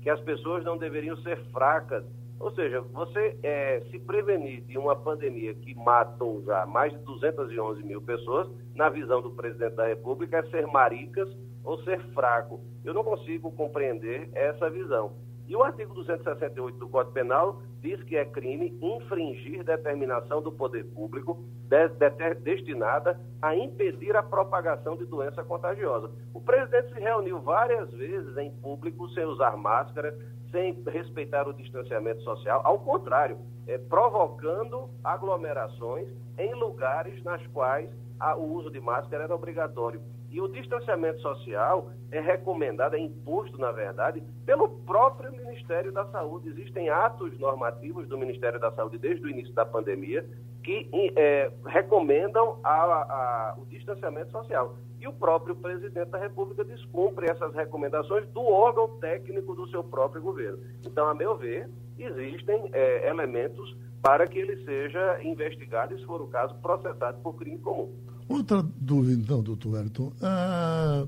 [0.02, 2.04] que as pessoas não deveriam ser fracas,
[2.39, 7.84] ou seja, você é, se prevenir de uma pandemia que matou já mais de 211
[7.84, 11.30] mil pessoas, na visão do presidente da República, é ser maricas
[11.63, 12.60] ou ser fraco.
[12.84, 15.13] Eu não consigo compreender essa visão.
[15.48, 20.86] E o artigo 268 do Código Penal diz que é crime infringir determinação do poder
[20.86, 26.10] público de, de, destinada a impedir a propagação de doença contagiosa.
[26.34, 30.17] O presidente se reuniu várias vezes em público sem usar máscara,
[30.51, 38.36] sem respeitar o distanciamento social, ao contrário, é, provocando aglomerações em lugares nas quais a,
[38.36, 40.01] o uso de máscara era obrigatório.
[40.31, 46.49] E o distanciamento social é recomendado, é imposto, na verdade, pelo próprio Ministério da Saúde.
[46.49, 50.25] Existem atos normativos do Ministério da Saúde desde o início da pandemia
[50.65, 54.75] que é, recomendam a, a, o distanciamento social.
[55.06, 60.20] E o próprio presidente da República descumpre essas recomendações do órgão técnico do seu próprio
[60.20, 60.58] governo.
[60.84, 66.22] Então, a meu ver, existem é, elementos para que ele seja investigado e, se for
[66.22, 67.94] o caso, processado por crime comum.
[68.28, 70.12] Outra dúvida, então, doutor Wellington.
[70.24, 71.06] Ah,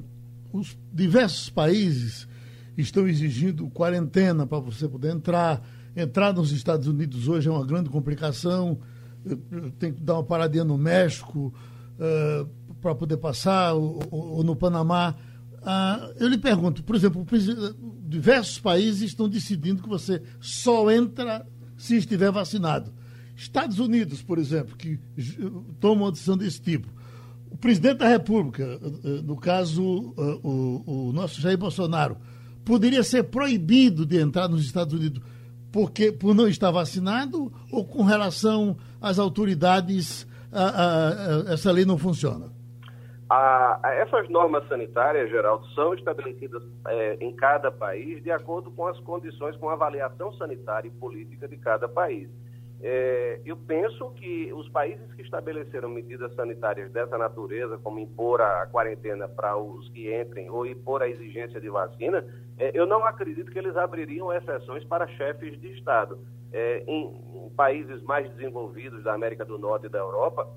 [0.54, 2.28] os diversos países
[2.78, 5.60] estão exigindo quarentena para você poder entrar.
[5.96, 8.78] Entrar nos Estados Unidos hoje é uma grande complicação.
[9.80, 11.52] Tem que dar uma paradinha no México
[11.98, 12.48] uh,
[12.88, 15.14] para poder passar, ou, ou, ou no Panamá.
[15.58, 17.26] Uh, eu lhe pergunto, por exemplo,
[18.08, 21.46] diversos países estão decidindo que você só entra
[21.78, 22.94] se estiver vacinado.
[23.36, 24.98] Estados Unidos, por exemplo, que
[25.82, 26.88] toma uma decisão desse tipo.
[27.52, 32.18] O presidente da República, eh, eh, no caso, eh, o, o nosso Jair Bolsonaro,
[32.64, 35.22] poderia ser proibido de entrar nos Estados Unidos
[35.72, 41.10] porque por não estar vacinado ou com relação às autoridades a, a,
[41.50, 42.57] a, essa lei não funciona?
[43.84, 49.56] Essas normas sanitárias, Geraldo, são estabelecidas é, em cada país de acordo com as condições,
[49.58, 52.30] com a avaliação sanitária e política de cada país.
[52.80, 58.68] É, eu penso que os países que estabeleceram medidas sanitárias dessa natureza, como impor a
[58.68, 62.24] quarentena para os que entrem ou impor a exigência de vacina,
[62.58, 66.20] é, eu não acredito que eles abririam exceções para chefes de Estado.
[66.54, 70.48] É, em, em países mais desenvolvidos da América do Norte e da Europa,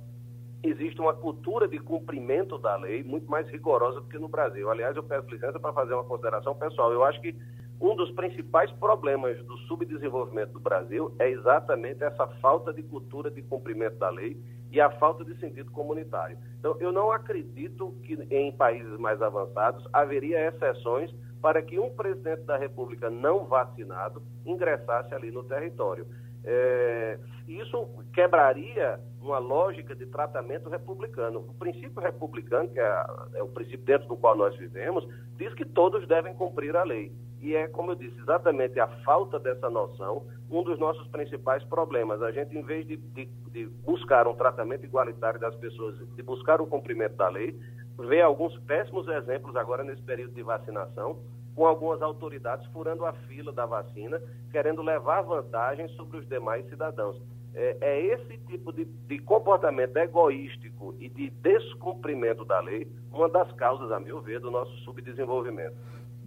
[0.62, 4.70] existe uma cultura de cumprimento da lei muito mais rigorosa do que no Brasil.
[4.70, 6.92] Aliás, eu peço licença para fazer uma consideração pessoal.
[6.92, 7.34] Eu acho que
[7.80, 13.40] um dos principais problemas do subdesenvolvimento do Brasil é exatamente essa falta de cultura de
[13.42, 14.36] cumprimento da lei
[14.70, 16.36] e a falta de sentido comunitário.
[16.58, 22.42] Então, eu não acredito que em países mais avançados haveria exceções para que um presidente
[22.42, 26.06] da República não vacinado ingressasse ali no território.
[26.44, 27.18] É,
[27.48, 31.40] isso quebraria uma lógica de tratamento republicano.
[31.40, 35.06] O princípio republicano, que é, é, o princípio dentro do qual nós vivemos,
[35.36, 37.12] diz que todos devem cumprir a lei.
[37.40, 42.20] E é, como eu disse, exatamente a falta dessa noção um dos nossos principais problemas.
[42.22, 46.60] A gente, em vez de, de, de buscar um tratamento igualitário das pessoas, de buscar
[46.60, 47.58] o cumprimento da lei,
[47.98, 51.18] vê alguns péssimos exemplos agora nesse período de vacinação,
[51.54, 57.20] com algumas autoridades furando a fila da vacina, querendo levar vantagem sobre os demais cidadãos.
[57.54, 63.50] É, é esse tipo de, de, comportamento egoístico e de descumprimento da lei uma das
[63.52, 65.74] causas, a meu ver, do nosso subdesenvolvimento.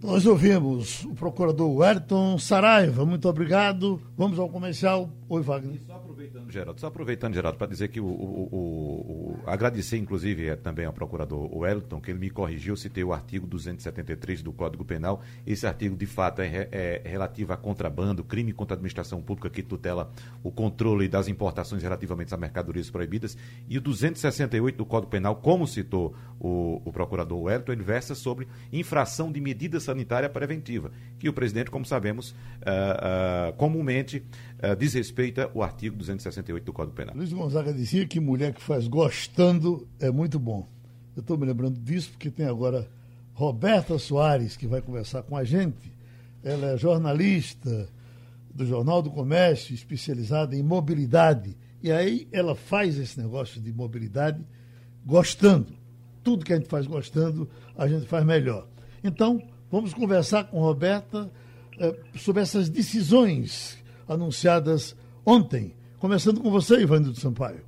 [0.04, 3.06] Nós ouvimos o procurador Wellington Saraiva.
[3.06, 3.98] Muito obrigado.
[4.18, 5.10] Vamos ao comercial.
[5.26, 5.80] Oi, Wagner.
[5.86, 10.46] Só aproveitando, Geraldo, só aproveitando, Geraldo, para dizer que o, o, o, o, agradecer, inclusive,
[10.46, 14.84] é, também ao procurador Wellington, que ele me corrigiu, citei o artigo 273 do Código
[14.84, 15.22] Penal.
[15.46, 19.62] Esse artigo, de fato, é, é relativo a contrabando, crime contra a administração pública que
[19.62, 20.10] tutela
[20.42, 23.38] o controle das importações relativamente às mercadorias proibidas.
[23.66, 29.32] E o 268 do Código Penal, como citou o, procurador Wellington, ele versa sobre infração
[29.32, 32.34] de medidas sanitária preventiva, que o presidente, como sabemos, uh,
[33.50, 34.24] uh, comumente
[34.58, 37.14] uh, desrespeita o artigo 268 do Código Penal.
[37.16, 40.68] Luiz Gonzaga dizia que mulher que faz gostando é muito bom.
[41.16, 42.88] Eu estou me lembrando disso porque tem agora
[43.32, 45.92] Roberta Soares, que vai conversar com a gente.
[46.42, 47.88] Ela é jornalista
[48.52, 51.56] do Jornal do Comércio, especializada em mobilidade.
[51.82, 54.44] E aí ela faz esse negócio de mobilidade
[55.06, 55.72] gostando.
[56.22, 58.66] Tudo que a gente faz gostando, a gente faz melhor.
[59.02, 59.42] Então,
[59.74, 61.28] Vamos conversar com Roberta
[61.80, 65.74] eh, sobre essas decisões anunciadas ontem.
[65.98, 67.62] Começando com você, Ivanildo Sampaio.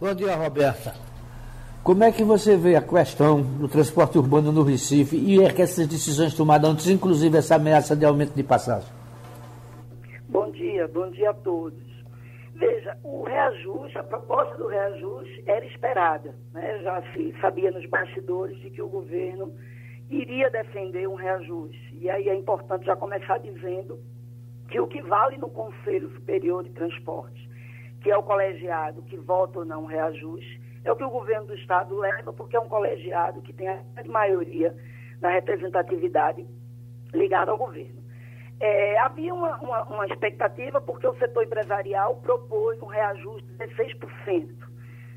[0.00, 0.94] Bom dia, Roberta.
[1.82, 5.60] Como é que você vê a questão do transporte urbano no Recife e é que
[5.60, 8.88] essas decisões tomadas antes, inclusive essa ameaça de aumento de passagem?
[10.28, 11.82] Bom dia, bom dia a todos.
[12.54, 16.32] Veja, o reajuste, a proposta do reajuste era esperada.
[16.52, 16.80] Né?
[16.84, 19.52] Já se sabia nos bastidores de que o governo
[20.10, 21.96] iria defender um reajuste.
[22.00, 23.98] E aí é importante já começar dizendo
[24.68, 27.48] que o que vale no Conselho Superior de Transportes,
[28.00, 31.54] que é o colegiado que vota ou não reajuste, é o que o governo do
[31.54, 34.74] Estado leva, porque é um colegiado que tem a maioria
[35.20, 36.46] da representatividade
[37.14, 38.04] ligada ao governo.
[38.60, 44.73] É, havia uma, uma, uma, expectativa porque o setor empresarial propôs um reajuste de 16%.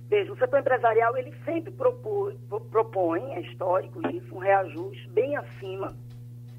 [0.10, 2.34] Veja, o setor empresarial ele sempre propôs,
[2.72, 5.96] propõe, é histórico isso, um reajuste bem acima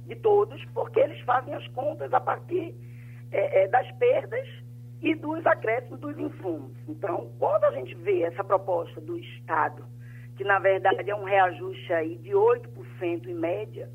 [0.06, 2.74] de todos, porque eles fazem as contas a partir
[3.32, 4.46] é, é, das perdas
[5.00, 6.72] e dos acréscimos dos insumos.
[6.88, 9.84] Então, quando a gente vê essa proposta do Estado,
[10.36, 13.88] que na verdade é um reajuste aí de 8% em média,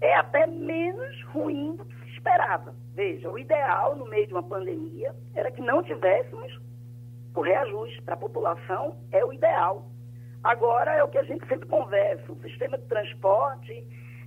[0.00, 2.74] é até menos ruim do que se esperava.
[2.94, 6.60] Veja, o ideal no meio de uma pandemia era que não tivéssemos
[7.34, 9.86] o reajuste para a população, é o ideal.
[10.42, 13.86] Agora é o que a gente sempre conversa, o sistema de transporte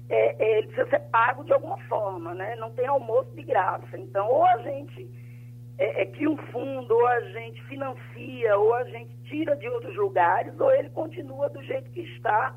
[0.09, 2.55] é, é, ele precisa ser pago de alguma forma, né?
[2.57, 3.97] Não tem almoço de graça.
[3.97, 5.09] Então, ou a gente
[5.77, 9.95] é, é, cria um fundo, ou a gente financia, ou a gente tira de outros
[9.95, 12.55] lugares, ou ele continua do jeito que está,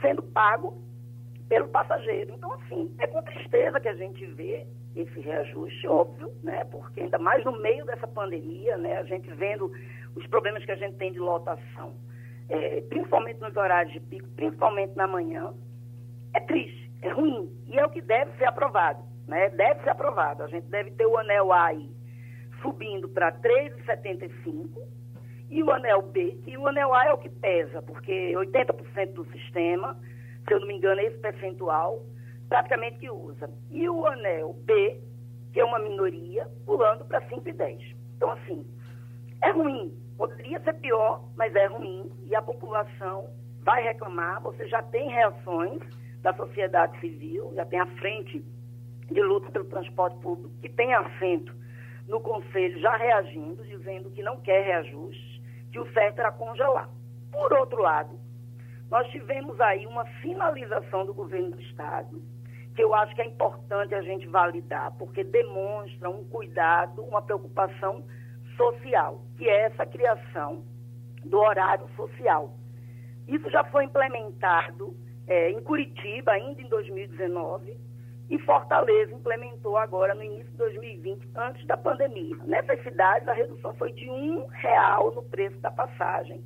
[0.00, 0.82] sendo pago
[1.48, 2.32] pelo passageiro.
[2.34, 6.64] Então, assim, é com tristeza que a gente vê esse reajuste, óbvio, né?
[6.64, 8.98] Porque ainda mais no meio dessa pandemia, né?
[8.98, 9.70] A gente vendo
[10.14, 11.94] os problemas que a gente tem de lotação,
[12.48, 15.52] é, principalmente nos horários de pico, principalmente na manhã,
[16.34, 17.50] é triste, é ruim.
[17.66, 19.48] E é o que deve ser aprovado, né?
[19.50, 20.42] Deve ser aprovado.
[20.42, 21.90] A gente deve ter o anel A aí
[22.62, 24.68] subindo para 3,75
[25.50, 29.24] e o anel B, que o anel A é o que pesa, porque 80% do
[29.26, 29.96] sistema,
[30.48, 32.02] se eu não me engano, é esse percentual,
[32.48, 33.50] praticamente usa.
[33.70, 35.00] E o anel B,
[35.52, 37.94] que é uma minoria, pulando para 5,10.
[38.16, 38.66] Então, assim,
[39.42, 39.96] é ruim.
[40.16, 42.10] Poderia ser pior, mas é ruim.
[42.24, 43.28] E a população
[43.62, 44.40] vai reclamar.
[44.42, 45.80] Você já tem reações
[46.22, 48.44] da sociedade civil, já tem a frente
[49.10, 51.54] de luta pelo transporte público, que tem assento
[52.08, 56.88] no Conselho já reagindo, dizendo que não quer reajuste, que o certo era congelar.
[57.30, 58.18] Por outro lado,
[58.90, 62.22] nós tivemos aí uma finalização do governo do Estado,
[62.74, 68.04] que eu acho que é importante a gente validar, porque demonstra um cuidado, uma preocupação
[68.56, 70.64] social, que é essa criação
[71.24, 72.56] do horário social.
[73.26, 74.94] Isso já foi implementado
[75.26, 77.76] é, em Curitiba, ainda em 2019,
[78.30, 82.36] e Fortaleza implementou agora no início de 2020, antes da pandemia.
[82.44, 86.42] Nessas cidades, a redução foi de um real no preço da passagem,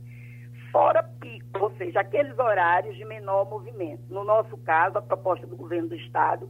[0.70, 4.02] fora pico, ou seja, aqueles horários de menor movimento.
[4.08, 6.48] No nosso caso, a proposta do governo do estado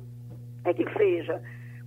[0.64, 1.40] é que seja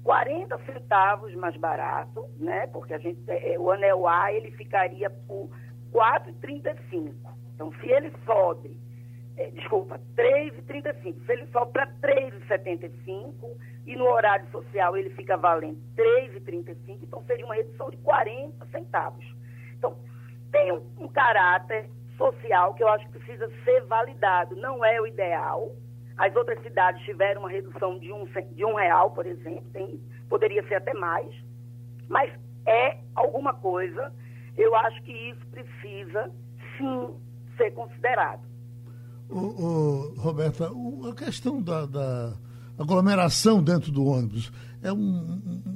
[0.03, 2.67] 40 centavos mais barato, né?
[2.67, 5.49] Porque a gente, é, o anel A ele ficaria por
[5.93, 7.13] 4,35.
[7.53, 8.79] Então, se ele sobe
[9.37, 11.25] é, desculpa, 3,35.
[11.25, 13.33] Se ele sobe para 3,75
[13.85, 19.25] e no horário social ele fica valendo 3,35, então seria uma redução de 40 centavos.
[19.77, 19.97] Então,
[20.51, 21.89] tem um, um caráter
[22.21, 24.55] social que eu acho que precisa ser validado.
[24.55, 25.75] Não é o ideal.
[26.17, 29.99] As outras cidades tiveram uma redução de um, de um real, por exemplo, tem,
[30.29, 31.33] poderia ser até mais,
[32.07, 32.31] mas
[32.67, 34.13] é alguma coisa.
[34.55, 36.31] Eu acho que isso precisa,
[36.77, 37.15] sim,
[37.57, 38.41] ser considerado.
[39.29, 40.69] O, o, Roberta,
[41.09, 42.33] a questão da, da,
[42.77, 44.51] aglomeração dentro do ônibus,
[44.81, 45.71] é um, um,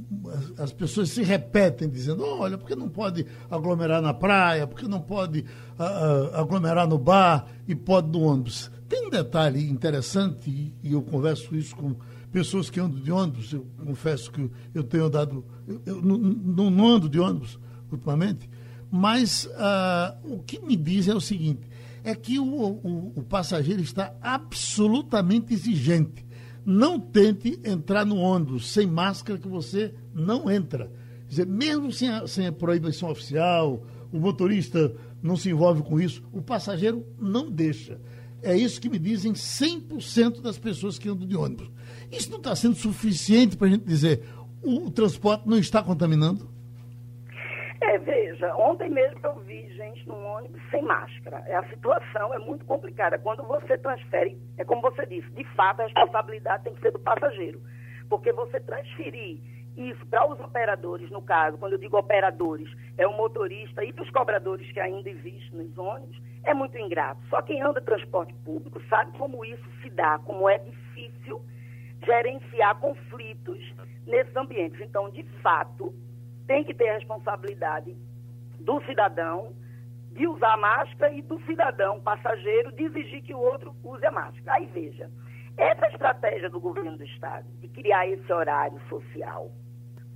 [0.57, 4.87] as pessoas se repetem dizendo, olha, por que não pode aglomerar na praia, por que
[4.87, 8.71] não pode uh, aglomerar no bar e pode no ônibus?
[8.89, 11.95] Tem um detalhe interessante, e, eu converso isso com
[12.31, 16.87] pessoas que andam de ônibus, eu confesso que eu tenho dado, eu, eu não, não
[16.87, 17.59] ando de ônibus
[17.91, 18.49] ultimamente,
[18.89, 21.69] mas uh, o que me diz é o seguinte,
[22.03, 26.24] é que o, o, o passageiro está absolutamente exigente.
[26.65, 30.91] Não tente entrar no ônibus sem máscara que você não entra.
[31.23, 35.99] Quer dizer, mesmo sem a, sem a proibição oficial, o motorista não se envolve com
[35.99, 37.99] isso, o passageiro não deixa.
[38.41, 41.69] É isso que me dizem 100% das pessoas que andam de ônibus.
[42.11, 44.21] Isso não está sendo suficiente para a gente dizer
[44.65, 46.49] o transporte não está contaminando?
[47.87, 51.43] É, veja, ontem mesmo eu vi gente no ônibus sem máscara.
[51.45, 53.19] É, a situação é muito complicada.
[53.19, 56.99] Quando você transfere, é como você disse, de fato a responsabilidade tem que ser do
[56.99, 57.61] passageiro.
[58.09, 59.39] Porque você transferir
[59.77, 62.67] isso para os operadores, no caso, quando eu digo operadores,
[62.97, 67.21] é o motorista e para os cobradores que ainda existem nos ônibus, é muito ingrato.
[67.29, 71.39] Só quem anda transporte público sabe como isso se dá, como é difícil
[72.03, 73.59] gerenciar conflitos
[74.07, 74.81] nesses ambientes.
[74.81, 75.93] Então, de fato,
[76.47, 77.95] tem que ter responsabilidade
[78.59, 79.53] do cidadão
[80.11, 84.53] de usar máscara e do cidadão passageiro de exigir que o outro use a máscara.
[84.53, 85.09] Aí veja,
[85.57, 89.51] essa estratégia do governo do Estado de criar esse horário social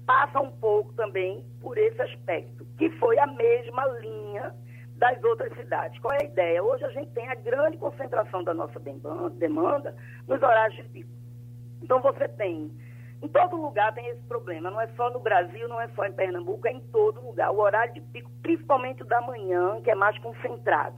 [0.05, 4.55] passa um pouco também por esse aspecto, que foi a mesma linha
[4.95, 5.99] das outras cidades.
[5.99, 6.63] Qual é a ideia?
[6.63, 9.95] Hoje a gente tem a grande concentração da nossa demanda
[10.27, 11.09] nos horários de pico.
[11.81, 12.71] Então você tem
[13.21, 16.13] Em todo lugar tem esse problema, não é só no Brasil, não é só em
[16.13, 17.51] Pernambuco, é em todo lugar.
[17.51, 20.95] O horário de pico, principalmente da manhã, que é mais concentrado.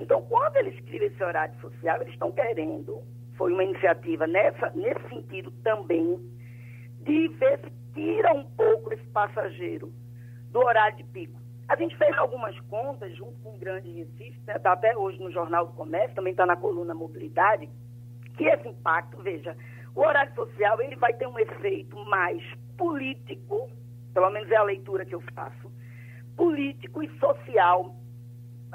[0.00, 3.02] Então, quando eles criam esse horário social, eles estão querendo,
[3.36, 6.18] foi uma iniciativa nessa, nesse sentido também,
[7.02, 9.92] de ver se tira um pouco esse passageiro
[10.50, 11.38] do horário de pico.
[11.68, 15.20] A gente fez algumas contas junto com o Grande Recife, está né, tá até hoje
[15.20, 17.68] no Jornal do Comércio, também está na coluna Mobilidade,
[18.36, 19.56] que esse impacto, veja,
[19.94, 22.42] o horário social ele vai ter um efeito mais
[22.76, 23.70] político,
[24.12, 25.72] pelo menos é a leitura que eu faço,
[26.36, 27.94] político e social,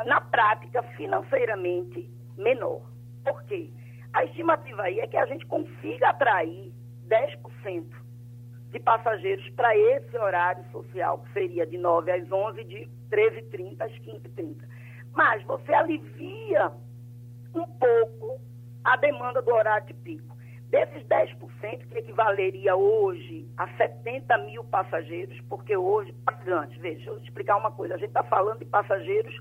[0.06, 2.82] na prática, financeiramente, menor.
[3.24, 3.70] Por quê?
[4.14, 6.72] A estimativa aí é que a gente consiga atrair
[7.08, 7.86] 10%
[8.72, 13.92] de passageiros para esse horário social, que seria de 9 às 11, de 13h30 às
[14.00, 14.58] 15h30.
[15.14, 16.72] Mas você alivia
[17.54, 18.40] um pouco
[18.84, 20.39] a demanda do horário de pico.
[20.70, 27.58] Desses 10%, que equivaleria hoje a 70 mil passageiros, porque hoje, pagantes, veja, eu explicar
[27.58, 29.36] uma coisa, a gente está falando de passageiros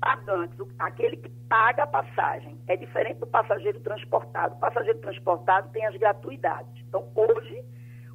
[0.00, 2.58] pagantes, aquele que paga a passagem.
[2.66, 4.54] É diferente do passageiro transportado.
[4.54, 6.72] O passageiro transportado tem as gratuidades.
[6.88, 7.62] Então, hoje,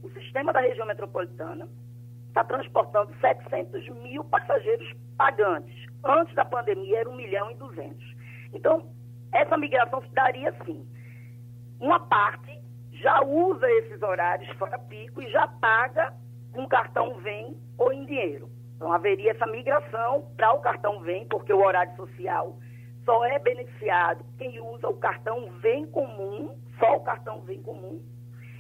[0.04, 1.68] o sistema da região metropolitana
[2.28, 5.76] está transportando 700 mil passageiros pagantes.
[6.04, 8.16] Antes da pandemia era 1 milhão e 200.
[8.54, 8.88] Então,
[9.32, 10.88] essa migração se daria assim.
[11.80, 12.60] Uma parte
[12.92, 16.14] já usa esses horários fora pico e já paga
[16.52, 18.50] com cartão Vem ou em dinheiro.
[18.76, 22.58] Então, haveria essa migração para o cartão Vem, porque o horário social
[23.06, 28.02] só é beneficiado quem usa o cartão Vem comum, só o cartão Vem comum,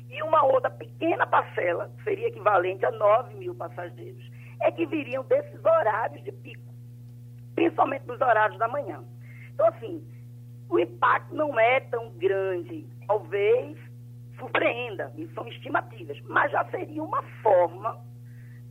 [0.09, 4.29] e uma outra pequena parcela, seria equivalente a 9 mil passageiros,
[4.61, 6.73] é que viriam desses horários de pico,
[7.55, 9.03] principalmente dos horários da manhã.
[9.53, 10.03] Então, assim,
[10.69, 12.87] o impacto não é tão grande.
[13.07, 13.77] Talvez
[14.37, 17.99] surpreenda, isso são estimativas, mas já seria uma forma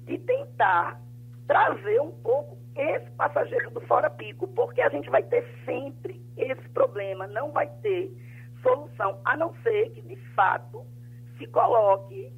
[0.04, 1.00] de tentar
[1.46, 6.68] trazer um pouco esse passageiro do fora pico, porque a gente vai ter sempre esse
[6.70, 8.10] problema, não vai ter
[8.62, 10.86] solução, a não ser que, de fato,
[11.36, 12.32] se coloque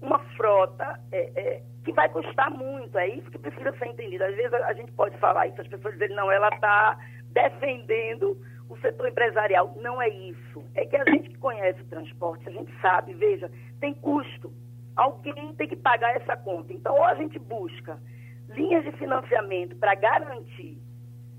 [0.00, 2.96] uma frota é, é, que vai custar muito.
[2.98, 4.24] É isso que precisa ser entendido.
[4.24, 6.98] Às vezes a gente pode falar isso, as pessoas dizem, não, ela está
[7.30, 8.36] defendendo
[8.72, 9.74] o setor empresarial.
[9.80, 10.64] Não é isso.
[10.74, 13.50] É que a gente que conhece o transporte, a gente sabe, veja,
[13.80, 14.52] tem custo.
[14.96, 16.72] Alguém tem que pagar essa conta.
[16.72, 17.98] Então, ou a gente busca
[18.48, 20.78] linhas de financiamento para garantir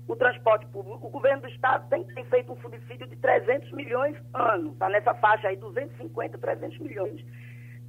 [0.06, 1.06] o transporte público.
[1.06, 5.14] O governo do Estado tem, tem feito um subsídio de 300 milhões ano, está nessa
[5.14, 7.24] faixa aí, 250, 300 milhões.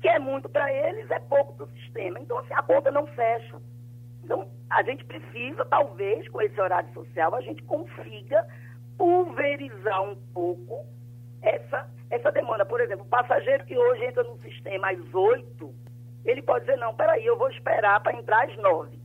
[0.02, 2.20] Que é muito para eles, é pouco para o sistema.
[2.20, 3.60] Então, assim, a conta não fecha.
[4.24, 8.46] Então, a gente precisa, talvez, com esse horário social, a gente consiga
[8.98, 10.86] pulverizar um pouco
[11.41, 12.66] essa, essa demanda.
[12.66, 15.76] Por exemplo, o passageiro que hoje entra no sistema às 8,
[16.26, 18.98] ele pode dizer, não, peraí, eu vou esperar para entrar às 9.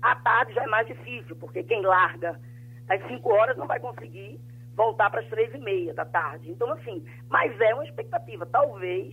[0.00, 2.38] À tarde já é mais difícil, porque quem larga
[2.88, 4.40] às 5 horas não vai conseguir
[4.76, 6.50] voltar para as três e meia da tarde.
[6.50, 8.46] Então, assim, mas é uma expectativa.
[8.46, 9.12] Talvez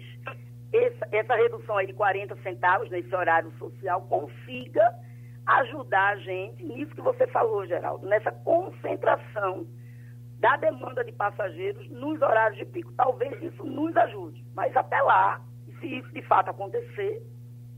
[0.72, 4.94] essa, essa redução aí de 40 centavos nesse horário social consiga
[5.46, 9.66] ajudar a gente nisso que você falou, Geraldo, nessa concentração
[10.40, 12.92] da demanda de passageiros nos horários de pico.
[12.94, 14.44] Talvez isso nos ajude.
[14.54, 15.42] Mas até lá,
[15.80, 17.22] se isso de fato acontecer,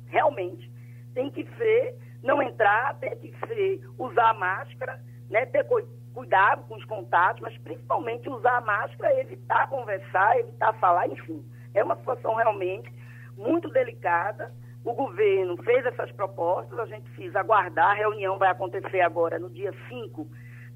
[0.08, 0.72] realmente
[1.14, 5.00] tem que ser, não entrar, tem que ser usar máscara,
[5.30, 5.66] né, ter
[6.14, 11.44] cuidado com os contatos, mas principalmente usar máscara, evitar conversar, evitar falar, enfim.
[11.74, 12.92] É uma situação realmente
[13.38, 14.52] muito delicada.
[14.84, 19.50] O governo fez essas propostas, a gente precisa aguardar, a reunião vai acontecer agora no
[19.50, 20.28] dia 5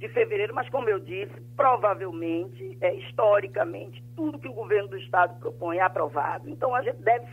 [0.01, 5.39] de fevereiro, mas como eu disse, provavelmente, é, historicamente, tudo que o governo do Estado
[5.39, 6.49] propõe é aprovado.
[6.49, 7.27] Então a gente deve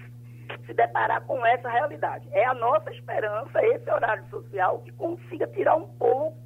[0.66, 2.28] se deparar com essa realidade.
[2.30, 6.36] É a nossa esperança, esse horário social, que consiga tirar um pouco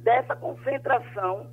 [0.00, 1.46] dessa concentração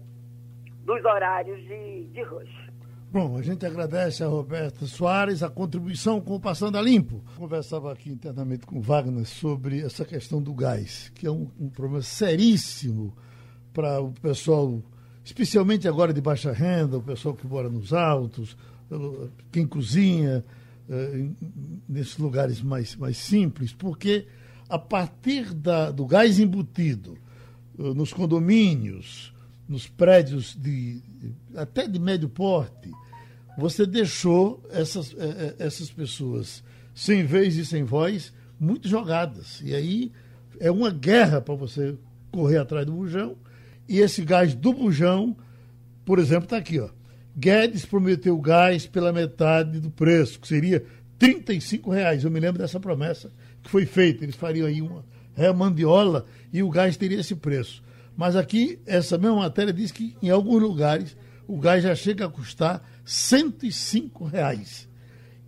[0.86, 2.66] dos horários de, de rush.
[3.12, 7.22] Bom, a gente agradece a Roberta Soares a contribuição com o Passando a Limpo.
[7.38, 12.02] Conversava aqui internamente com Wagner sobre essa questão do gás, que é um, um problema
[12.02, 13.14] seríssimo
[13.76, 14.82] para o pessoal,
[15.24, 18.56] especialmente agora de baixa renda, o pessoal que mora nos altos,
[19.52, 20.46] quem cozinha,
[20.90, 21.28] eh,
[21.90, 24.28] nesses lugares mais, mais simples, porque
[24.70, 27.18] a partir da, do gás embutido
[27.78, 29.34] eh, nos condomínios,
[29.68, 31.02] nos prédios de
[31.56, 32.90] até de médio porte,
[33.58, 36.64] você deixou essas, eh, essas pessoas
[36.94, 39.60] sem vez e sem voz muito jogadas.
[39.62, 40.12] E aí
[40.60, 41.98] é uma guerra para você
[42.32, 43.36] correr atrás do bujão.
[43.88, 45.36] E esse gás do bujão,
[46.04, 46.80] por exemplo, está aqui.
[46.80, 46.90] Ó.
[47.38, 50.86] Guedes prometeu gás pela metade do preço, que seria
[51.20, 52.24] 35 reais.
[52.24, 53.32] Eu me lembro dessa promessa
[53.62, 54.24] que foi feita.
[54.24, 55.04] Eles fariam aí uma
[55.36, 57.84] remandiola e o gás teria esse preço.
[58.16, 61.18] Mas aqui, essa mesma matéria diz que em alguns lugares
[61.48, 64.88] o gás já chega a custar 105 reais.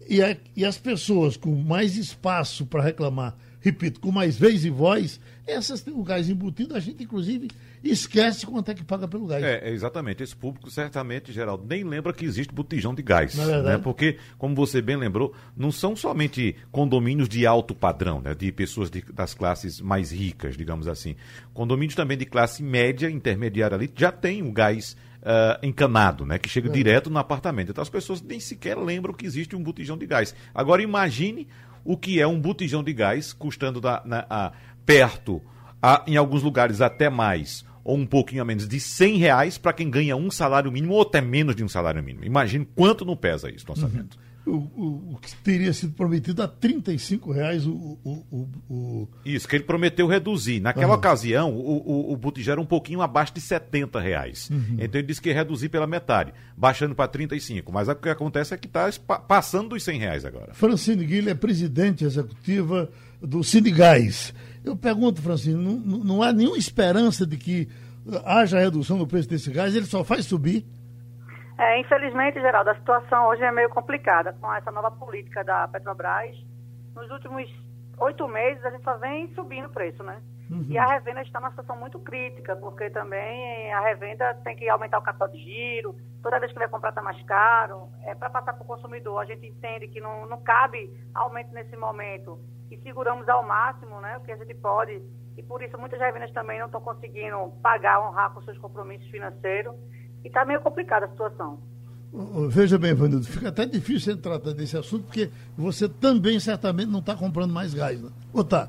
[0.10, 4.70] E, a, e as pessoas com mais espaço para reclamar, repito, com mais vez e
[4.70, 7.50] voz, essas têm o gás embutido, a gente inclusive
[7.84, 9.44] esquece quanto é que paga pelo gás.
[9.44, 10.24] É, exatamente.
[10.24, 13.38] Esse público certamente, Geraldo, nem lembra que existe botijão de gás.
[13.38, 13.78] É né?
[13.78, 18.34] Porque, como você bem lembrou, não são somente condomínios de alto padrão, né?
[18.34, 21.16] de pessoas de, das classes mais ricas, digamos assim.
[21.54, 24.98] Condomínios também de classe média, intermediária ali, já tem o gás
[25.28, 26.38] uh, encanado, né?
[26.38, 26.72] Que chega é.
[26.72, 27.72] direto no apartamento.
[27.72, 30.36] Então as pessoas nem sequer lembram que existe um botijão de gás.
[30.54, 31.48] Agora imagine
[31.88, 34.52] o que é um botijão de gás custando da, na, a,
[34.86, 35.42] perto,
[35.82, 39.72] a, em alguns lugares até mais, ou um pouquinho a menos, de 100 reais para
[39.72, 42.26] quem ganha um salário mínimo ou até menos de um salário mínimo.
[42.26, 44.18] Imagine quanto não pesa isso no orçamento.
[44.18, 49.48] Uhum o, o, o, que teria sido prometido a 35 reais o, o, o, Isso,
[49.48, 50.60] que ele prometeu reduzir.
[50.60, 54.50] Naquela ocasião, o, o, o botijão era um pouquinho abaixo de 70 reais.
[54.50, 54.78] Uhum.
[54.80, 57.72] Então ele disse que ia reduzir pela metade, baixando para 35.
[57.72, 58.90] Mas o que acontece é que está
[59.20, 60.54] passando dos 100 reais agora.
[60.54, 62.90] Francine Guilherme é presidente executiva
[63.22, 64.34] do Sindigás.
[64.64, 67.68] Eu pergunto, Francine, não, não há nenhuma esperança de que
[68.26, 69.76] haja redução no preço desse gás?
[69.76, 70.66] Ele só faz subir?
[71.58, 76.38] É, infelizmente, Geraldo, a situação hoje é meio complicada com essa nova política da Petrobras.
[76.96, 77.52] Nos últimos
[78.00, 80.22] oito meses, a gente só vem subindo o preço, né?
[80.50, 80.66] Uhum.
[80.70, 85.00] E a revenda está numa situação muito crítica, porque também a revenda tem que aumentar
[85.00, 87.90] o capital de giro, toda vez que vai comprar está mais caro.
[88.04, 91.76] É para passar para o consumidor, a gente entende que não, não cabe aumento nesse
[91.76, 92.40] momento
[92.72, 95.02] e seguramos ao máximo né, o que a gente pode.
[95.36, 99.76] E por isso muitas revendas também não estão conseguindo pagar, honrar com seus compromissos financeiros.
[100.28, 101.58] E está meio complicada a situação.
[102.50, 107.00] Veja bem, Vanildo, fica até difícil você tratar desse assunto, porque você também certamente não
[107.00, 108.10] está comprando mais gás, né?
[108.34, 108.68] Ou tá?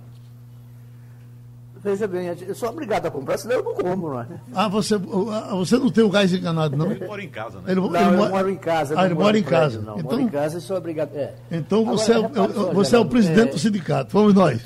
[1.83, 4.27] Veja bem, eu sou obrigado a comprar, senão eu não compro, não é?
[4.55, 6.93] Ah, você, ah, você não tem o gás enganado, não?
[6.93, 7.65] Ele mora em casa, né?
[7.73, 8.95] Ele, não, ele eu moro em casa.
[9.01, 9.81] Ah, ele mora em casa.
[9.81, 11.17] Não, então, moro em casa e sou obrigado.
[11.17, 11.35] É.
[11.51, 13.53] Então você, Agora, é, você é o presidente é...
[13.53, 14.61] do sindicato, vamos nós.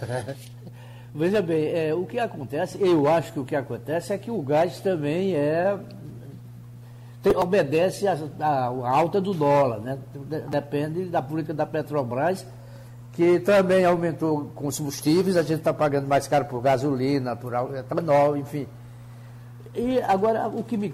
[1.14, 4.42] Veja bem, é, o que acontece, eu acho que o que acontece é que o
[4.42, 5.78] gás também é
[7.22, 9.98] tem, obedece à alta do dólar, né?
[10.50, 12.44] Depende da política da Petrobras,
[13.12, 18.66] que também aumentou combustíveis, a gente está pagando mais caro por gasolina, por etanol, enfim.
[19.72, 20.92] E agora o que, me,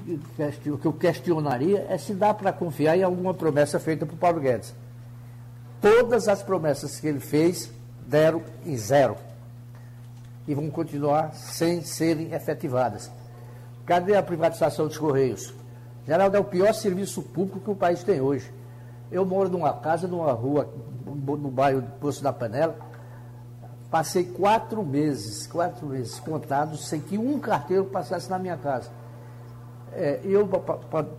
[0.67, 4.39] o que eu questionaria é se dá para confiar em alguma promessa feita por Paulo
[4.39, 4.75] Guedes.
[5.81, 7.73] Todas as promessas que ele fez
[8.07, 9.17] deram em zero.
[10.47, 13.11] E vão continuar sem serem efetivadas.
[13.87, 15.55] Cadê a privatização dos Correios?
[16.07, 18.53] Geraldo, é o pior serviço público que o país tem hoje.
[19.11, 20.69] Eu moro numa casa, numa rua,
[21.05, 22.77] no bairro Poço da Panela.
[23.91, 28.91] Passei quatro meses, quatro meses contados, sem que um carteiro passasse na minha casa.
[29.93, 30.49] É, eu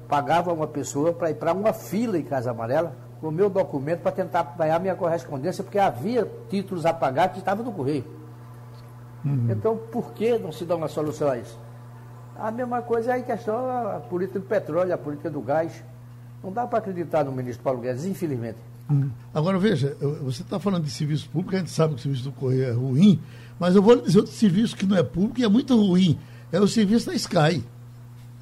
[0.08, 4.00] pagava uma pessoa para ir para uma fila em Casa Amarela com o meu documento
[4.00, 8.06] para tentar ganhar minha correspondência, porque havia títulos a pagar que estavam no correio.
[9.24, 9.48] Uhum.
[9.50, 11.58] Então, por que não se dá uma solução a isso?
[12.38, 15.84] A mesma coisa é a questão a política do petróleo, a política do gás.
[16.44, 18.58] Não dá para acreditar no ministro Paulo Guedes, infelizmente.
[18.90, 19.10] Hum.
[19.34, 22.32] Agora, veja, você está falando de serviço público, a gente sabe que o serviço do
[22.32, 23.22] Correio é ruim,
[23.60, 26.18] mas eu vou lhe dizer outro serviço que não é público e é muito ruim.
[26.52, 27.64] É o serviço da Sky.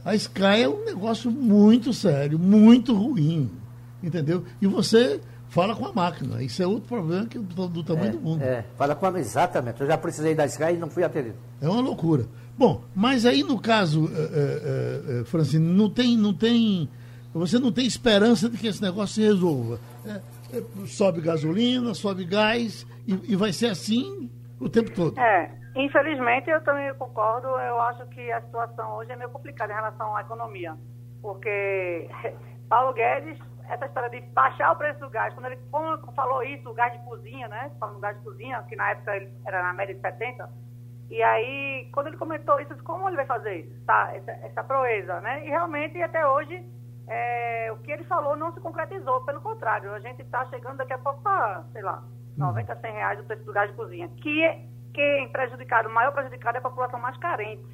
[0.03, 3.51] A Sky é um negócio muito sério, muito ruim.
[4.01, 4.45] Entendeu?
[4.61, 5.19] E você
[5.49, 6.41] fala com a máquina.
[6.41, 8.41] Isso é outro problema que, do, do tamanho é, do mundo.
[8.41, 9.81] É, fala com a, exatamente.
[9.81, 11.35] Eu já precisei da Sky e não fui atendido.
[11.61, 12.25] É uma loucura.
[12.57, 16.89] Bom, mas aí no caso, é, é, Francine, não tem, não tem.
[17.33, 19.79] Você não tem esperança de que esse negócio se resolva.
[20.05, 20.21] É,
[20.57, 24.29] é, sobe gasolina, sobe gás, e, e, vai ser assim
[24.59, 25.17] o tempo todo.
[25.19, 29.75] É, infelizmente eu também concordo, eu acho que a situação hoje é meio complicada em
[29.75, 30.75] relação à economia.
[31.21, 32.09] Porque
[32.67, 33.37] Paulo Guedes,
[33.69, 35.59] essa história de baixar o preço do gás, quando ele
[36.15, 37.71] falou isso, o gás de cozinha, né?
[37.79, 40.49] Falando gás de cozinha, que na época ele era na média de 70,
[41.09, 44.11] e aí, quando ele comentou isso, como ele vai fazer isso, tá?
[44.13, 45.45] essa, essa proeza, né?
[45.45, 46.63] E realmente, até hoje,
[47.07, 50.93] é, o que ele falou não se concretizou, pelo contrário, a gente está chegando daqui
[50.93, 52.03] a pouco para, sei lá,
[52.37, 56.57] 90, 100 reais o preço do gás de cozinha, que quem prejudicado, o maior prejudicado
[56.57, 57.65] é a população mais carente,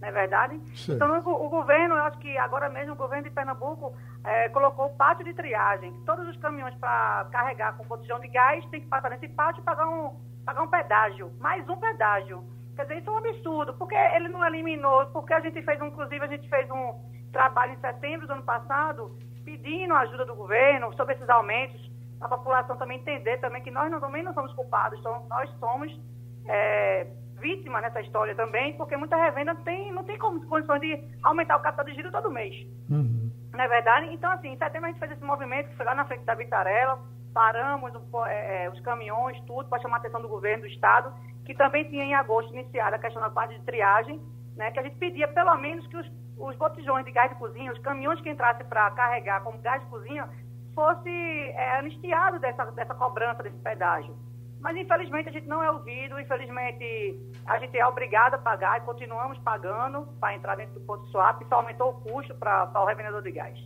[0.00, 0.58] não é verdade?
[0.74, 0.94] Sim.
[0.94, 3.94] Então, o, o, governo, eu acho que agora mesmo o governo de Pernambuco
[4.24, 8.64] é, colocou o pátio de triagem, todos os caminhões para carregar com botijão de gás
[8.66, 12.42] tem que passar nesse pátio e pagar um, pagar um pedágio, mais um pedágio.
[12.74, 15.86] Quer dizer, isso é um absurdo, porque ele não eliminou, porque a gente fez, um,
[15.86, 16.94] inclusive, a gente fez um
[17.30, 21.90] trabalho em setembro do ano passado, pedindo a ajuda do governo sobre esses aumentos,
[22.20, 25.98] a população também entender também que nós não, também não somos culpados, então nós somos
[26.46, 27.06] é,
[27.40, 31.84] vítimas nessa história também, porque muita revenda tem, não tem condições de aumentar o capital
[31.84, 32.54] de giro todo mês.
[32.88, 33.30] Uhum.
[33.52, 34.12] Não é verdade?
[34.12, 36.34] Então, assim, em setembro a gente fez esse movimento, que foi lá na frente da
[36.34, 36.98] Vitarela,
[37.32, 37.92] paramos
[38.26, 41.12] é, é, os caminhões, tudo, para chamar a atenção do governo, do Estado,
[41.44, 44.20] que também tinha em agosto iniciado a questão da parte de triagem,
[44.56, 47.72] né, que a gente pedia pelo menos que os, os botijões de gás de cozinha,
[47.72, 50.28] os caminhões que entrassem para carregar como gás de cozinha,
[50.74, 54.14] fosse é, anistiado dessa, dessa cobrança, desse pedágio.
[54.60, 58.80] Mas infelizmente a gente não é ouvido, infelizmente a gente é obrigado a pagar e
[58.82, 63.22] continuamos pagando para entrar dentro do posto swap, isso aumentou o custo para o revendedor
[63.22, 63.58] de gás.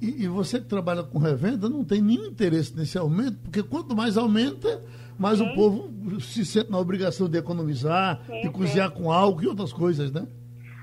[0.00, 3.94] E, e, você que trabalha com revenda não tem nenhum interesse nesse aumento, porque quanto
[3.94, 4.80] mais aumenta,
[5.18, 5.44] mais sim.
[5.44, 8.96] o povo se sente na obrigação de economizar, sim, de cozinhar sim.
[8.96, 10.26] com álcool e outras coisas, né?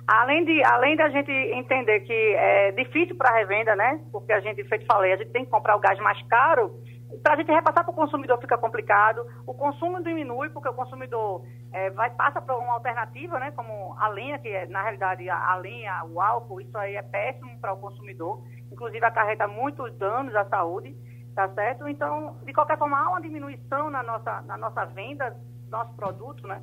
[0.07, 3.99] Além de, além da gente entender que é difícil para a revenda, né?
[4.11, 6.79] Porque a gente, feito falei, a gente tem que comprar o gás mais caro,
[7.23, 11.43] para a gente repassar para o consumidor fica complicado, o consumo diminui porque o consumidor
[11.71, 15.55] é, vai, passa para uma alternativa, né, como a lenha, que é, na realidade a,
[15.57, 18.41] lenha, o álcool, isso aí é péssimo para o consumidor,
[18.71, 20.95] inclusive acarreta muitos danos à saúde,
[21.35, 21.87] tá certo?
[21.87, 25.35] Então, de qualquer forma, há uma diminuição na nossa, na nossa venda,
[25.69, 26.61] nosso produto, né?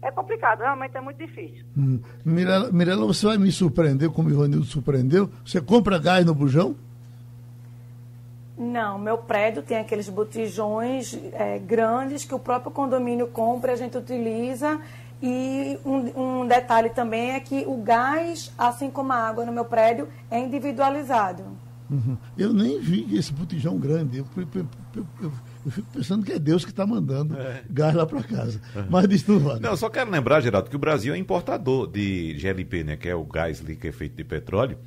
[0.00, 1.64] É complicado, realmente é muito difícil.
[1.78, 2.00] Hum.
[2.24, 5.30] Mirela, Mirela, você vai me surpreender como o Ivanildo surpreendeu?
[5.44, 6.74] Você compra gás no bujão?
[8.56, 13.76] Não, meu prédio tem aqueles botijões é, grandes que o próprio condomínio compra e a
[13.76, 14.80] gente utiliza.
[15.22, 19.64] E um, um, detalhe também é que o gás, assim como a água no meu
[19.64, 21.44] prédio, é individualizado.
[21.88, 22.16] Uhum.
[22.36, 24.18] Eu nem vi esse botijão grande.
[24.18, 24.66] Eu, eu,
[25.22, 25.32] eu,
[25.64, 27.62] eu fico pensando que é Deus que está mandando é.
[27.70, 28.60] gás lá para casa.
[28.74, 28.86] Uhum.
[28.90, 32.82] Mas diz tudo, Não, só quero lembrar, Geraldo, que o Brasil é importador de GLP,
[32.82, 34.78] né, que é o gás líquido feito de petróleo.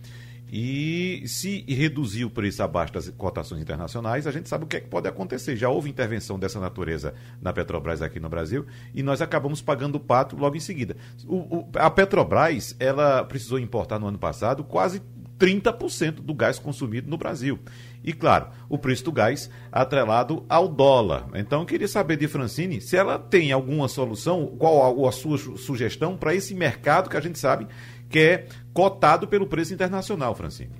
[0.58, 4.80] E se reduzir o preço abaixo das cotações internacionais, a gente sabe o que, é
[4.80, 5.58] que pode acontecer.
[5.58, 10.00] Já houve intervenção dessa natureza na Petrobras aqui no Brasil e nós acabamos pagando o
[10.00, 10.96] pato logo em seguida.
[11.28, 15.02] O, o, a Petrobras ela precisou importar no ano passado quase
[15.38, 17.60] 30% do gás consumido no Brasil.
[18.04, 21.28] E, claro, o preço do gás atrelado ao dólar.
[21.34, 25.38] Então, eu queria saber de Francine se ela tem alguma solução, qual a, a sua
[25.58, 27.68] sugestão para esse mercado que a gente sabe
[28.10, 30.76] que é cotado pelo preço internacional, Francine.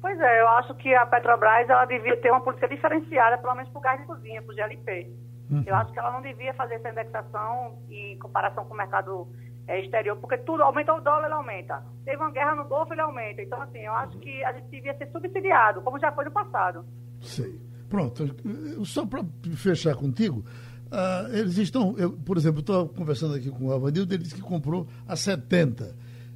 [0.00, 3.70] Pois é, eu acho que a Petrobras ela devia ter uma política diferenciada, pelo menos
[3.70, 5.10] para o gás de cozinha, para o GLP.
[5.50, 5.64] Uhum.
[5.66, 9.26] Eu acho que ela não devia fazer essa indexação em comparação com o mercado
[9.66, 11.82] é, exterior, porque tudo aumenta o dólar, ele aumenta.
[12.04, 13.42] Teve uma guerra no Golfo, ele aumenta.
[13.42, 16.84] Então, assim, eu acho que a gente devia ser subsidiado, como já foi no passado.
[17.20, 17.58] Sei.
[17.88, 18.24] Pronto,
[18.84, 19.24] só para
[19.56, 20.44] fechar contigo,
[20.90, 24.42] uh, eles estão, eu, por exemplo, estou conversando aqui com o Avanildo, ele disse que
[24.42, 25.94] comprou a 70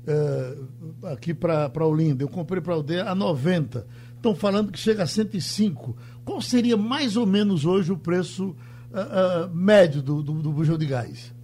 [0.09, 3.87] uh, aqui para Olinda, eu comprei para a aldeia a 90.
[4.15, 5.97] Estão falando que chega a 105.
[6.25, 8.51] Qual seria mais ou menos hoje o preço
[8.91, 11.37] uh, uh, médio do, do, do bujão de gás?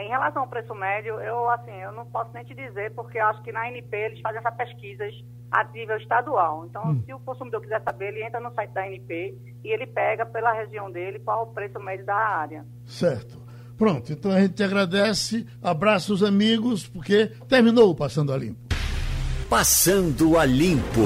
[0.00, 3.26] Em relação ao preço médio, eu assim, eu não posso nem te dizer, porque eu
[3.26, 5.14] acho que na ANP eles fazem essas pesquisas
[5.50, 6.64] a nível estadual.
[6.64, 7.02] Então, hum.
[7.04, 10.52] se o consumidor quiser saber, ele entra no site da ANP e ele pega pela
[10.52, 12.64] região dele qual o preço médio da área.
[12.86, 13.49] Certo.
[13.80, 18.58] Pronto, então a gente te agradece, abraça os amigos, porque terminou o Passando a Limpo.
[19.48, 21.00] Passando a Limpo.